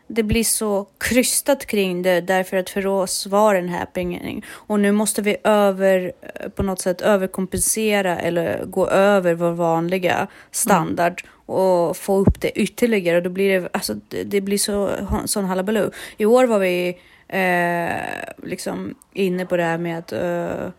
Det 0.09 0.23
blir 0.23 0.45
så 0.45 0.87
krystat 0.99 1.67
kring 1.67 2.03
det 2.03 2.21
därför 2.21 2.57
att 2.57 2.71
för 2.71 2.87
oss 2.87 3.27
var 3.27 3.55
det 3.55 3.61
en 3.61 3.69
happening. 3.69 4.45
Och 4.49 4.81
nu 4.81 4.93
måste 4.93 5.23
vi 5.23 5.37
över, 5.45 6.13
eh, 6.23 6.49
på 6.49 6.63
något 6.63 6.81
sätt 6.81 7.01
överkompensera 7.01 8.19
eller 8.19 8.65
gå 8.65 8.89
över 8.89 9.35
vår 9.35 9.51
vanliga 9.51 10.27
standard 10.51 11.23
och 11.47 11.97
få 11.97 12.17
upp 12.17 12.41
det 12.41 12.59
ytterligare. 12.59 13.17
Och 13.17 13.23
då 13.23 13.31
blir 13.31 13.61
det, 13.61 13.69
alltså, 13.73 13.95
det, 14.09 14.25
det 14.25 14.41
blir 14.41 14.59
så, 14.59 14.91
sån 15.25 15.45
halabaloo. 15.45 15.91
I 16.17 16.25
år 16.25 16.45
var 16.45 16.59
vi 16.59 16.99
eh, 17.29 18.49
liksom 18.49 18.95
inne 19.13 19.47
på 19.47 19.57
det 19.57 19.63
här 19.63 19.79
med 19.79 19.99
att 19.99 20.13
eh, 20.13 20.71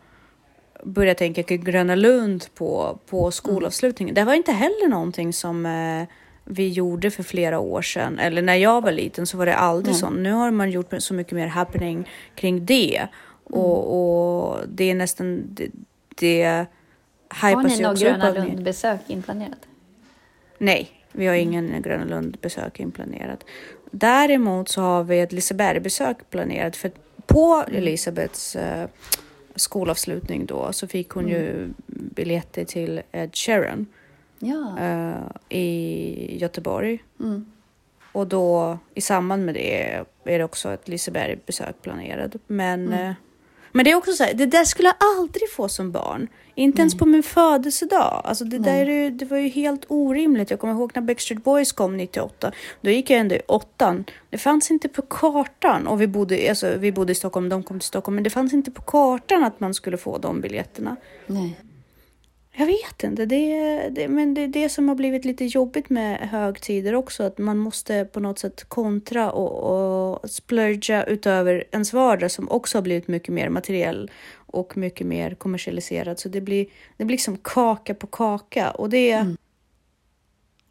börja 0.84 1.16
tänka 1.16 1.44
kring 1.44 1.64
Gröna 1.64 1.96
Lund 1.96 2.46
på, 2.56 3.00
på 3.10 3.32
skolavslutningen. 3.32 4.16
Det 4.16 4.24
var 4.24 4.34
inte 4.34 4.52
heller 4.52 4.90
någonting 4.90 5.34
som 5.34 5.66
eh, 5.66 6.08
vi 6.48 6.70
gjorde 6.70 7.12
för 7.12 7.24
flera 7.24 7.60
år 7.60 7.82
sedan. 7.82 8.20
Eller 8.20 8.42
när 8.42 8.56
jag 8.56 8.82
var 8.82 8.92
liten 8.92 9.28
så 9.28 9.38
var 9.38 9.46
det 9.46 9.56
aldrig 9.56 9.96
så. 9.96 10.10
Nu 10.10 10.32
har 10.32 10.52
man 10.52 10.72
gjort 10.72 10.94
så 10.98 11.14
mycket 11.14 11.34
mer 11.34 11.48
happening 11.48 12.10
kring 12.36 12.66
det. 12.66 13.08
Och, 13.44 14.52
och 14.52 14.60
det 14.68 14.84
är 14.92 14.96
nästan... 14.96 15.44
Det, 15.48 15.70
det 16.16 16.66
Har 17.30 17.64
ni 17.64 17.86
upp 17.86 18.00
Gröna. 18.00 18.30
Lund-besök 18.32 19.00
inplanerat? 19.08 19.68
Nej, 20.58 20.90
vi 21.12 21.28
har 21.28 21.36
ingen 21.36 21.82
Gröna 21.82 22.06
Lund-besök 22.06 22.80
inplanerat. 22.80 23.46
Däremot 23.92 24.70
så 24.70 24.82
har 24.82 25.04
vi 25.04 25.20
ett 25.20 25.32
Liseberg-besök 25.32 26.18
planerat. 26.30 26.76
För 26.76 26.92
på 27.26 27.64
Elisabeths 27.72 28.56
eh, 28.56 28.88
skolavslutning 29.56 30.46
då 30.46 30.74
så 30.74 30.88
fick 30.88 31.10
hon 31.10 31.28
ju 31.28 31.70
biljetter 31.88 32.66
till 32.66 33.02
Ed 33.12 33.36
Sheeran 33.36 33.86
Ja. 34.40 34.80
eh, 34.80 35.58
i 35.58 36.38
Göteborg. 36.38 37.04
Mm. 37.20 37.46
Och 38.12 38.28
då 38.28 38.78
i 38.94 39.02
samband 39.02 39.46
med 39.46 39.56
det 39.56 39.84
är 40.24 40.40
det 40.40 40.44
också 40.44 40.74
ett 40.74 40.88
Liseberg-besök 40.88 41.82
planerat. 41.82 42.36
Men, 42.48 42.94
eh, 42.94 43.14
men 43.72 43.86
det 43.86 43.92
är 43.92 43.96
också 43.96 44.12
så 44.12 44.24
här, 44.24 44.34
det 44.34 44.46
där 44.46 44.64
skulle 44.64 44.88
jag 44.88 44.96
aldrig 45.18 45.52
få 45.52 45.70
som 45.70 45.92
barn. 45.92 46.28
Inte 46.56 46.82
ens 46.82 46.98
på 46.98 47.06
min 47.06 47.24
födelsedag. 47.24 48.22
Alltså 48.24 48.46
det, 48.46 48.58
där 48.58 48.90
är 48.90 49.12
det 49.12 49.26
var 49.26 49.38
ju 49.38 49.48
helt 49.48 49.86
orimligt. 49.88 50.50
Jag 50.50 50.60
kommer 50.60 50.74
ihåg 50.74 50.92
när 50.96 51.02
Backstreet 51.02 51.44
Boys 51.44 51.72
kom 51.72 51.98
98. 51.98 52.52
Då 52.82 52.90
gick 52.90 53.10
jag 53.10 53.20
ändå 53.20 53.36
i 53.36 53.42
åttan. 53.48 54.06
Det 54.30 54.38
fanns 54.38 54.72
inte 54.72 54.90
på 54.90 55.02
kartan. 55.02 55.88
Och 55.88 56.02
vi 56.02 56.08
bodde, 56.08 56.50
alltså, 56.50 56.78
vi 56.78 56.92
bodde 56.92 57.12
i 57.12 57.16
Stockholm, 57.16 57.50
de 57.50 57.64
kom 57.64 57.80
till 57.80 57.88
Stockholm. 57.88 58.16
Men 58.16 58.24
det 58.24 58.30
fanns 58.30 58.54
inte 58.54 58.72
på 58.72 58.82
kartan 58.82 59.44
att 59.44 59.60
man 59.60 59.74
skulle 59.74 59.98
få 59.98 60.18
de 60.18 60.42
biljetterna. 60.42 60.96
Nej. 61.28 61.60
Jag 62.60 62.66
vet 62.66 63.04
inte, 63.04 63.26
det, 63.26 63.90
det, 63.90 64.08
men 64.08 64.34
det 64.34 64.42
är 64.42 64.48
det 64.48 64.70
som 64.70 64.90
har 64.90 64.96
blivit 64.96 65.26
lite 65.26 65.46
jobbigt 65.46 65.90
med 65.90 66.30
högtider 66.30 66.96
också. 66.96 67.24
Att 67.24 67.38
man 67.38 67.58
måste 67.58 68.06
på 68.06 68.20
något 68.20 68.40
sätt 68.40 68.64
kontra 68.64 69.32
och, 69.32 70.22
och 70.22 70.30
splurga 70.30 71.04
utöver 71.04 71.64
ens 71.72 71.94
vardag 71.94 72.32
som 72.32 72.50
också 72.50 72.78
har 72.78 72.82
blivit 72.82 73.08
mycket 73.08 73.34
mer 73.34 73.50
materiell 73.50 74.12
och 74.36 74.78
mycket 74.78 75.08
mer 75.08 75.36
kommersialiserad. 75.36 76.20
Så 76.20 76.30
det 76.30 76.42
blir, 76.42 76.68
det 76.98 77.06
blir 77.06 77.14
liksom 77.14 77.38
kaka 77.38 77.94
på 77.94 78.08
kaka 78.08 78.72
och 78.72 78.90
det, 78.90 79.36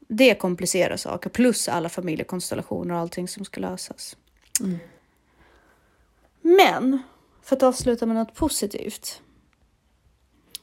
det 0.08 0.34
komplicerar 0.34 0.96
saker. 0.96 1.30
Plus 1.30 1.68
alla 1.68 1.88
familjekonstellationer 1.88 2.94
och 2.94 3.00
allting 3.00 3.28
som 3.28 3.44
ska 3.44 3.60
lösas. 3.60 4.16
Men 6.42 7.02
för 7.42 7.56
att 7.56 7.62
avsluta 7.62 8.06
med 8.06 8.16
något 8.16 8.34
positivt 8.34 9.22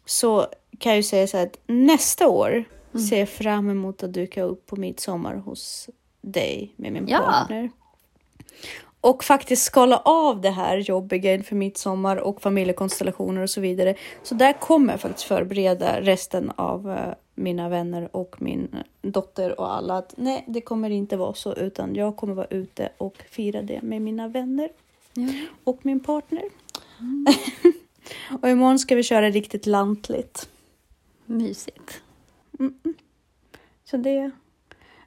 så 0.05 0.47
kan 0.77 0.89
jag 0.91 0.97
ju 0.97 1.03
säga 1.03 1.27
så 1.27 1.37
här 1.37 1.45
att 1.45 1.57
nästa 1.67 2.27
år 2.27 2.63
ser 3.09 3.19
jag 3.19 3.29
fram 3.29 3.69
emot 3.69 4.03
att 4.03 4.13
dyka 4.13 4.43
upp 4.43 4.65
på 4.65 4.75
midsommar 4.75 5.35
hos 5.35 5.89
dig 6.21 6.73
med 6.75 6.93
min 6.93 7.07
Ja. 7.07 7.19
partner. 7.19 7.69
Och 9.01 9.23
faktiskt 9.23 9.63
skala 9.63 9.97
av 9.97 10.41
det 10.41 10.49
här 10.49 10.77
jobbiga 10.77 11.33
inför 11.33 11.55
midsommar 11.55 12.17
och 12.17 12.41
familjekonstellationer 12.41 13.41
och 13.41 13.49
så 13.49 13.61
vidare. 13.61 13.95
Så 14.23 14.35
där 14.35 14.53
kommer 14.53 14.93
jag 14.93 15.01
faktiskt 15.01 15.27
förbereda 15.27 16.01
resten 16.01 16.51
av 16.55 16.91
eh, 16.91 17.13
mina 17.35 17.69
vänner 17.69 18.09
och 18.15 18.41
min 18.41 18.75
dotter 19.01 19.59
och 19.59 19.73
alla 19.75 19.97
att 19.97 20.13
nej, 20.17 20.43
det 20.47 20.61
kommer 20.61 20.89
inte 20.89 21.17
vara 21.17 21.33
så 21.33 21.53
utan 21.53 21.95
jag 21.95 22.15
kommer 22.15 22.33
vara 22.33 22.47
ute 22.49 22.89
och 22.97 23.17
fira 23.29 23.61
det 23.61 23.81
med 23.81 24.01
mina 24.01 24.27
vänner 24.27 24.69
och 25.63 25.79
min 25.81 25.99
partner. 25.99 26.43
och 28.41 28.49
imorgon 28.49 28.79
ska 28.79 28.95
vi 28.95 29.03
köra 29.03 29.29
riktigt 29.29 29.65
lantligt. 29.65 30.49
Mysigt. 31.25 32.01
Så 33.85 33.97
det... 33.97 34.31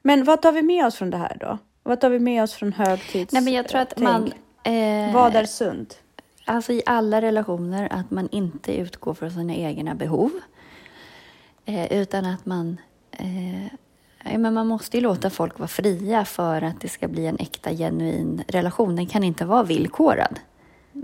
Men 0.03 0.25
vad 0.25 0.43
tar 0.43 0.53
vi 0.53 0.63
med 0.63 0.87
oss 0.87 0.95
från 0.97 1.11
det 1.11 1.17
här 1.17 1.37
då? 1.41 1.59
Vad 1.83 2.01
tar 2.01 2.11
vi 2.11 2.19
med 2.19 2.43
oss 2.43 2.53
från 2.55 2.73
högtids... 2.73 3.33
Nej, 3.33 3.43
men 3.43 3.53
jag 3.53 3.69
tror 3.69 3.81
att 3.81 3.99
man... 3.99 4.33
Eh, 4.63 5.15
Vad 5.15 5.37
är 5.37 5.45
sunt? 5.45 5.99
Alltså 6.45 6.73
i 6.73 6.83
alla 6.87 7.23
relationer, 7.23 7.89
att 7.93 8.11
man 8.11 8.29
inte 8.33 8.77
utgår 8.77 9.15
från 9.15 9.31
sina 9.31 9.55
egna 9.55 9.95
behov. 9.95 10.31
Eh, 11.65 11.93
utan 11.93 12.25
att 12.25 12.47
man... 12.47 12.81
Eh, 13.11 13.65
ja, 14.25 14.39
men 14.39 14.55
man 14.55 14.67
måste 14.67 14.97
ju 14.97 15.03
låta 15.03 15.31
folk 15.31 15.59
vara 15.59 15.69
fria 15.69 16.25
för 16.25 16.63
att 16.63 16.81
det 16.81 16.89
ska 16.89 17.09
bli 17.09 17.27
en 17.27 17.37
äkta, 17.39 17.71
genuin 17.71 18.45
relation. 18.49 18.97
Den 18.97 19.07
kan 19.07 19.25
inte 19.25 19.45
vara 19.45 19.63
villkorad. 19.63 20.41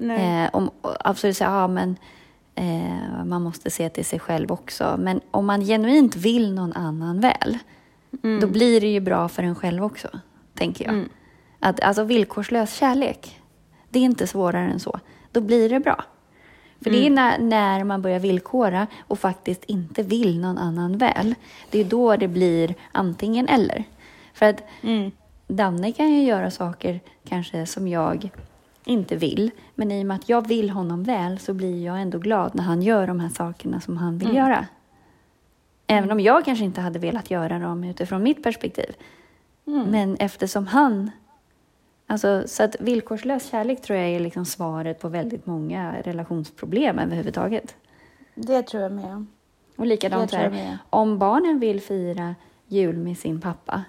Nej. 0.01 0.45
Eh, 0.45 0.51
om, 0.53 0.71
absolut 0.83 1.37
säga, 1.37 1.51
ja 1.51 1.69
men 1.69 1.97
eh, 2.55 3.25
man 3.25 3.43
måste 3.43 3.71
se 3.71 3.89
till 3.89 4.05
sig 4.05 4.19
själv 4.19 4.53
också. 4.53 4.97
Men 4.99 5.21
om 5.31 5.47
man 5.47 5.61
genuint 5.61 6.17
vill 6.17 6.55
någon 6.55 6.73
annan 6.73 7.21
väl, 7.21 7.59
då 8.41 8.47
blir 8.47 8.81
det 8.81 8.87
ju 8.93 9.01
bra 9.01 9.29
för 9.29 9.43
en 9.43 9.55
själv 9.55 9.85
också, 9.85 10.09
tänker 10.55 10.85
jag. 10.85 10.95
Mm. 10.95 11.09
Att, 11.61 11.81
alltså 11.81 12.05
villkorslös 12.05 12.75
kärlek, 12.75 13.41
det 13.91 13.99
är 13.99 14.03
inte 14.03 14.27
svårare 14.27 14.71
än 14.71 14.81
så. 14.81 15.01
Då 15.33 15.41
blir 15.41 15.69
det 15.69 15.81
bra. 15.81 16.05
För 16.81 16.91
det 16.91 16.97
är 16.97 17.07
Mm. 17.11 17.15
när, 17.15 17.39
när 17.39 17.85
man 17.85 18.03
börjar 18.03 18.19
villkora 18.19 18.87
och 19.09 19.19
faktiskt 19.19 19.65
inte 19.65 20.03
vill 20.03 20.41
någon 20.41 20.59
annan 20.59 20.99
väl. 20.99 21.35
Det 21.71 21.81
är 21.81 21.85
då 21.85 22.17
det 22.17 22.29
blir 22.29 22.75
antingen 22.93 23.49
eller. 23.49 23.85
För 24.35 24.47
att 24.47 24.63
Mm. 24.83 25.11
Danne 25.47 25.93
kan 25.93 26.11
ju 26.13 26.23
göra 26.25 26.51
saker 26.51 27.01
kanske 27.29 27.67
som 27.67 27.89
jag 27.89 28.31
inte 28.85 29.17
vill. 29.17 29.51
Men 29.75 29.93
i 29.93 30.03
och 30.03 30.07
med 30.07 30.15
att 30.15 30.29
jag 30.29 30.49
vill 30.49 30.71
honom 30.71 31.03
väl 31.03 31.39
så 31.39 31.55
blir 31.55 31.85
jag 31.85 32.01
ändå 32.03 32.19
glad 32.19 32.55
när 32.55 32.63
han 32.63 32.83
gör 32.83 33.07
de 33.07 33.21
här 33.21 33.29
sakerna 33.29 33.81
som 33.81 33.97
han 33.97 34.19
vill 34.19 34.35
göra. 34.37 34.67
Även 35.87 36.11
om 36.11 36.21
jag 36.21 36.45
kanske 36.45 36.65
inte 36.65 36.81
hade 36.81 36.99
velat 36.99 37.31
göra 37.31 37.59
dem 37.59 37.85
utifrån 37.85 38.23
mitt 38.23 38.43
perspektiv. 38.43 38.95
Men 39.65 40.17
eftersom 40.17 40.67
han... 40.67 41.11
Alltså, 42.07 42.43
så 42.47 42.63
att 42.63 42.77
villkorslös 42.81 43.51
kärlek 43.51 43.83
tror 43.83 43.99
jag 43.99 44.09
är 44.09 44.21
liksom 44.21 44.45
svaret 44.45 45.01
på 45.01 45.09
väldigt 45.09 45.47
många 45.47 45.95
relationsproblem 46.03 46.99
överhuvudtaget. 46.99 47.77
Det 48.35 48.63
tror 48.63 48.83
jag 48.83 48.93
med. 48.93 49.27
Och 49.77 49.87
likadant 49.87 50.33
här, 50.33 50.79
om 50.91 51.19
barnen 51.19 51.59
vill 51.59 51.81
fira 51.81 52.35
jul 52.67 52.97
med 52.97 53.19
sin 53.19 53.41
pappa, 53.41 53.85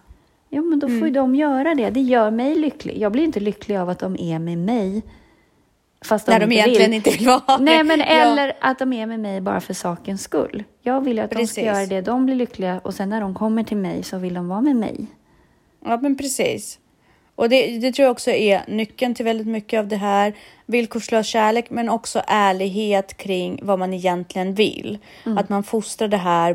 ja 0.56 0.62
men 0.62 0.80
då 0.80 0.88
får 0.88 0.94
Mm. 0.96 1.06
ju 1.08 1.12
de 1.14 1.36
göra 1.36 1.76
det. 1.76 1.90
Det 1.90 2.02
gör 2.02 2.32
mig 2.32 2.56
lycklig. 2.56 2.98
Jag 2.98 3.12
blir 3.12 3.24
inte 3.24 3.40
lycklig 3.40 3.76
av 3.78 3.90
att 3.90 4.00
de 4.00 4.18
är 4.20 4.40
med 4.40 4.58
mig. 4.58 5.02
Fast 6.06 6.28
När 6.28 6.40
de 6.40 6.44
inte 6.44 6.56
egentligen 6.56 6.92
vill. 6.92 6.98
inte 6.98 7.10
vill 7.12 7.28
vara 7.28 7.58
Nej, 7.58 7.84
men 7.84 8.00
Ja. 8.00 8.06
eller 8.06 8.54
att 8.62 8.80
de 8.80 8.94
är 8.94 9.06
med 9.06 9.20
mig 9.20 9.42
bara 9.42 9.62
för 9.62 9.74
sakens 9.74 10.22
skull. 10.24 10.64
Jag 10.82 11.02
vill 11.02 11.18
ju 11.18 11.24
att 11.24 11.30
de 11.30 11.36
Precis. 11.36 11.52
ska 11.52 11.62
göra 11.62 11.86
det, 11.86 12.02
de 12.02 12.26
blir 12.26 12.36
lyckliga 12.36 12.80
och 12.84 12.94
sen 12.94 13.10
när 13.10 13.22
de 13.22 13.34
kommer 13.34 13.64
till 13.64 13.78
mig 13.78 14.04
så 14.04 14.18
vill 14.18 14.34
de 14.34 14.48
vara 14.48 14.62
med 14.62 14.76
mig. 14.76 15.08
Ja, 15.86 15.98
men 16.02 16.18
precis. 16.18 16.80
Och 17.36 17.50
det, 17.50 17.78
det 17.80 17.92
tror 17.92 18.04
jag 18.04 18.12
också 18.12 18.32
är 18.32 18.62
nyckeln 18.68 19.16
till 19.16 19.26
väldigt 19.26 19.48
mycket 19.48 19.80
av 19.80 19.88
det 19.88 19.96
här. 19.96 20.34
Villkorslös 20.66 21.28
kärlek, 21.28 21.70
men 21.70 21.90
också 21.90 22.22
ärlighet 22.28 23.18
kring 23.18 23.60
vad 23.64 23.80
man 23.80 23.94
egentligen 23.94 24.54
vill. 24.54 24.98
Att 25.38 25.50
man 25.50 25.64
fostrar 25.64 26.08
det 26.08 26.18
här 26.18 26.54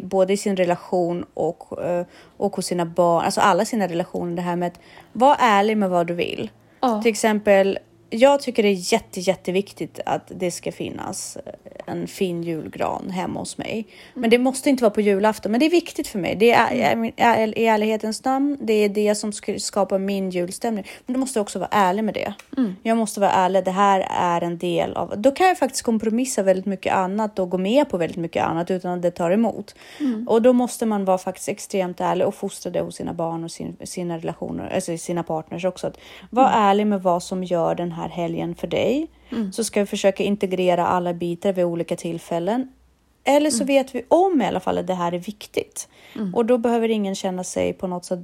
både 0.00 0.32
i 0.32 0.36
sin 0.36 0.56
relation 0.56 1.24
och, 1.34 1.84
eh, 1.84 2.06
och 2.36 2.56
hos 2.56 2.66
sina 2.66 2.86
barn, 2.86 3.24
alltså 3.24 3.40
alla 3.40 3.64
sina 3.64 3.88
relationer. 3.88 4.36
Det 4.36 4.42
här 4.42 4.56
med 4.56 4.66
att 4.66 4.80
vara 5.12 5.36
ärlig 5.36 5.76
med 5.76 5.90
vad 5.90 6.06
du 6.06 6.14
vill. 6.14 6.50
Ja. 6.80 7.02
Till 7.02 7.10
exempel, 7.10 7.78
jag 8.10 8.40
tycker 8.40 8.62
det 8.62 8.68
är 8.68 8.92
jätte, 8.92 9.20
jätteviktigt 9.20 10.00
att 10.06 10.32
det 10.34 10.50
ska 10.50 10.72
finnas 10.72 11.38
en 11.86 12.06
fin 12.06 12.42
julgran 12.42 13.10
hemma 13.10 13.40
hos 13.40 13.58
mig. 13.58 13.86
Men 14.14 14.30
det 14.30 14.38
måste 14.38 14.70
inte 14.70 14.82
vara 14.82 14.90
på 14.90 15.00
julafton, 15.00 15.52
men 15.52 15.60
det 15.60 15.66
är 15.66 15.70
viktigt 15.70 16.08
för 16.08 16.18
mig. 16.18 16.36
Det 16.36 16.52
är, 16.52 17.12
är, 17.16 17.58
i 17.58 17.66
ärlighetens 17.66 18.24
namn, 18.24 18.58
det 18.60 18.72
är 18.72 18.88
det 18.88 19.14
som 19.14 19.32
ska 19.32 19.58
skapa 19.58 19.98
min 19.98 20.30
julstämning. 20.30 20.86
Men 21.06 21.14
du 21.14 21.20
måste 21.20 21.40
också 21.40 21.58
vara 21.58 21.68
ärlig 21.72 22.04
med 22.04 22.14
det. 22.14 22.34
Jag 22.82 22.96
måste 22.96 23.20
vara 23.20 23.30
ärlig, 23.30 23.64
det 23.64 23.70
här 23.70 24.06
är 24.10 24.40
en 24.40 24.58
del 24.58 24.92
av... 24.92 25.14
Då 25.20 25.30
kan 25.30 25.46
jag 25.46 25.58
faktiskt 25.58 25.82
kompromissa 25.82 26.42
väldigt 26.42 26.66
mycket 26.66 26.94
annat 26.94 27.38
och 27.38 27.50
gå 27.50 27.58
med 27.58 27.88
på 27.88 27.96
väldigt 27.96 28.16
mycket 28.16 28.44
annat 28.44 28.70
utan 28.70 28.92
att 28.92 29.02
det 29.02 29.10
tar 29.10 29.30
emot. 29.30 29.74
Och 30.26 30.42
då 30.42 30.52
måste 30.52 30.86
man 30.86 31.04
vara 31.04 31.18
faktiskt 31.18 31.48
extremt 31.48 32.00
ärlig 32.00 32.26
och 32.26 32.34
fostra 32.34 32.70
det 32.70 32.80
hos 32.80 32.96
sina 32.96 33.14
barn 33.14 33.44
och 33.44 33.50
sin, 33.50 33.76
sina 33.84 34.18
relationer, 34.18 34.70
alltså 34.74 34.96
sina 34.96 35.22
partners 35.22 35.64
också. 35.64 35.86
Att 35.86 35.98
var 36.30 36.50
ärlig 36.54 36.86
med 36.86 37.02
vad 37.02 37.22
som 37.22 37.44
gör 37.44 37.74
den 37.74 37.92
här 37.92 37.99
helgen 38.08 38.54
för 38.54 38.66
dig. 38.66 39.08
Så 39.52 39.64
ska 39.64 39.80
vi 39.80 39.86
försöka 39.86 40.22
integrera 40.22 40.86
alla 40.86 41.14
bitar 41.14 41.52
vid 41.52 41.64
olika 41.64 41.96
tillfällen. 41.96 42.72
Eller 43.24 43.50
så 43.50 43.64
vet 43.64 43.94
vi 43.94 44.04
om 44.08 44.42
i 44.42 44.46
alla 44.46 44.60
fall 44.60 44.78
att 44.78 44.86
det 44.86 44.94
här 44.94 45.12
är 45.12 45.18
viktigt. 45.18 45.88
Och 46.34 46.46
då 46.46 46.58
behöver 46.58 46.88
ingen 46.88 47.14
känna 47.14 47.44
sig 47.44 47.72
på 47.72 47.86
något 47.86 48.04
sätt 48.04 48.20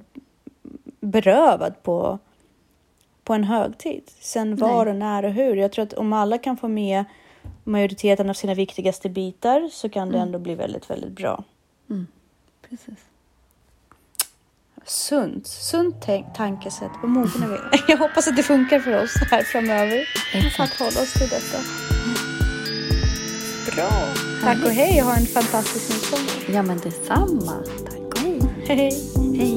berövad 1.00 1.82
på, 1.82 2.18
på 3.24 3.34
en 3.34 3.44
högtid. 3.44 4.02
Sen 4.20 4.56
var 4.56 4.86
och 4.86 4.96
när 4.96 5.24
och 5.24 5.32
hur. 5.32 5.56
Jag 5.56 5.72
tror 5.72 5.82
att 5.82 5.92
om 5.92 6.12
alla 6.12 6.38
kan 6.38 6.56
få 6.56 6.68
med 6.68 7.04
majoriteten 7.64 8.30
av 8.30 8.34
sina 8.34 8.54
viktigaste 8.54 9.08
bitar 9.08 9.68
så 9.72 9.88
kan 9.88 10.10
det 10.12 10.18
ändå 10.18 10.38
bli 10.38 10.54
väldigt, 10.54 10.90
väldigt 10.90 11.12
bra. 11.12 11.44
Precis. 12.68 13.04
Sunt, 14.88 15.46
sunt 15.46 15.94
tankesätt. 16.36 16.90
Vad 17.02 17.10
mogna 17.10 17.46
vi. 17.72 17.78
Jag 17.88 17.96
hoppas 17.96 18.28
att 18.28 18.36
det 18.36 18.42
funkar 18.42 18.80
för 18.80 19.02
oss 19.02 19.14
här 19.30 19.42
framöver. 19.42 20.08
Exakt. 20.34 20.72
Att 20.72 20.78
hålla 20.78 21.00
oss 21.02 21.12
till 21.12 21.28
detta. 21.28 21.58
Bra. 23.72 24.08
Tack 24.42 24.64
och 24.64 24.70
hej. 24.70 25.00
Ha 25.00 25.16
en 25.16 25.26
fantastisk 25.26 25.88
midsommar. 25.94 26.56
Ja, 26.56 26.62
men 26.62 26.78
detsamma. 26.78 27.52
Tack 27.84 28.12
och 28.14 28.18
hej. 28.18 28.40
Hej. 28.68 29.55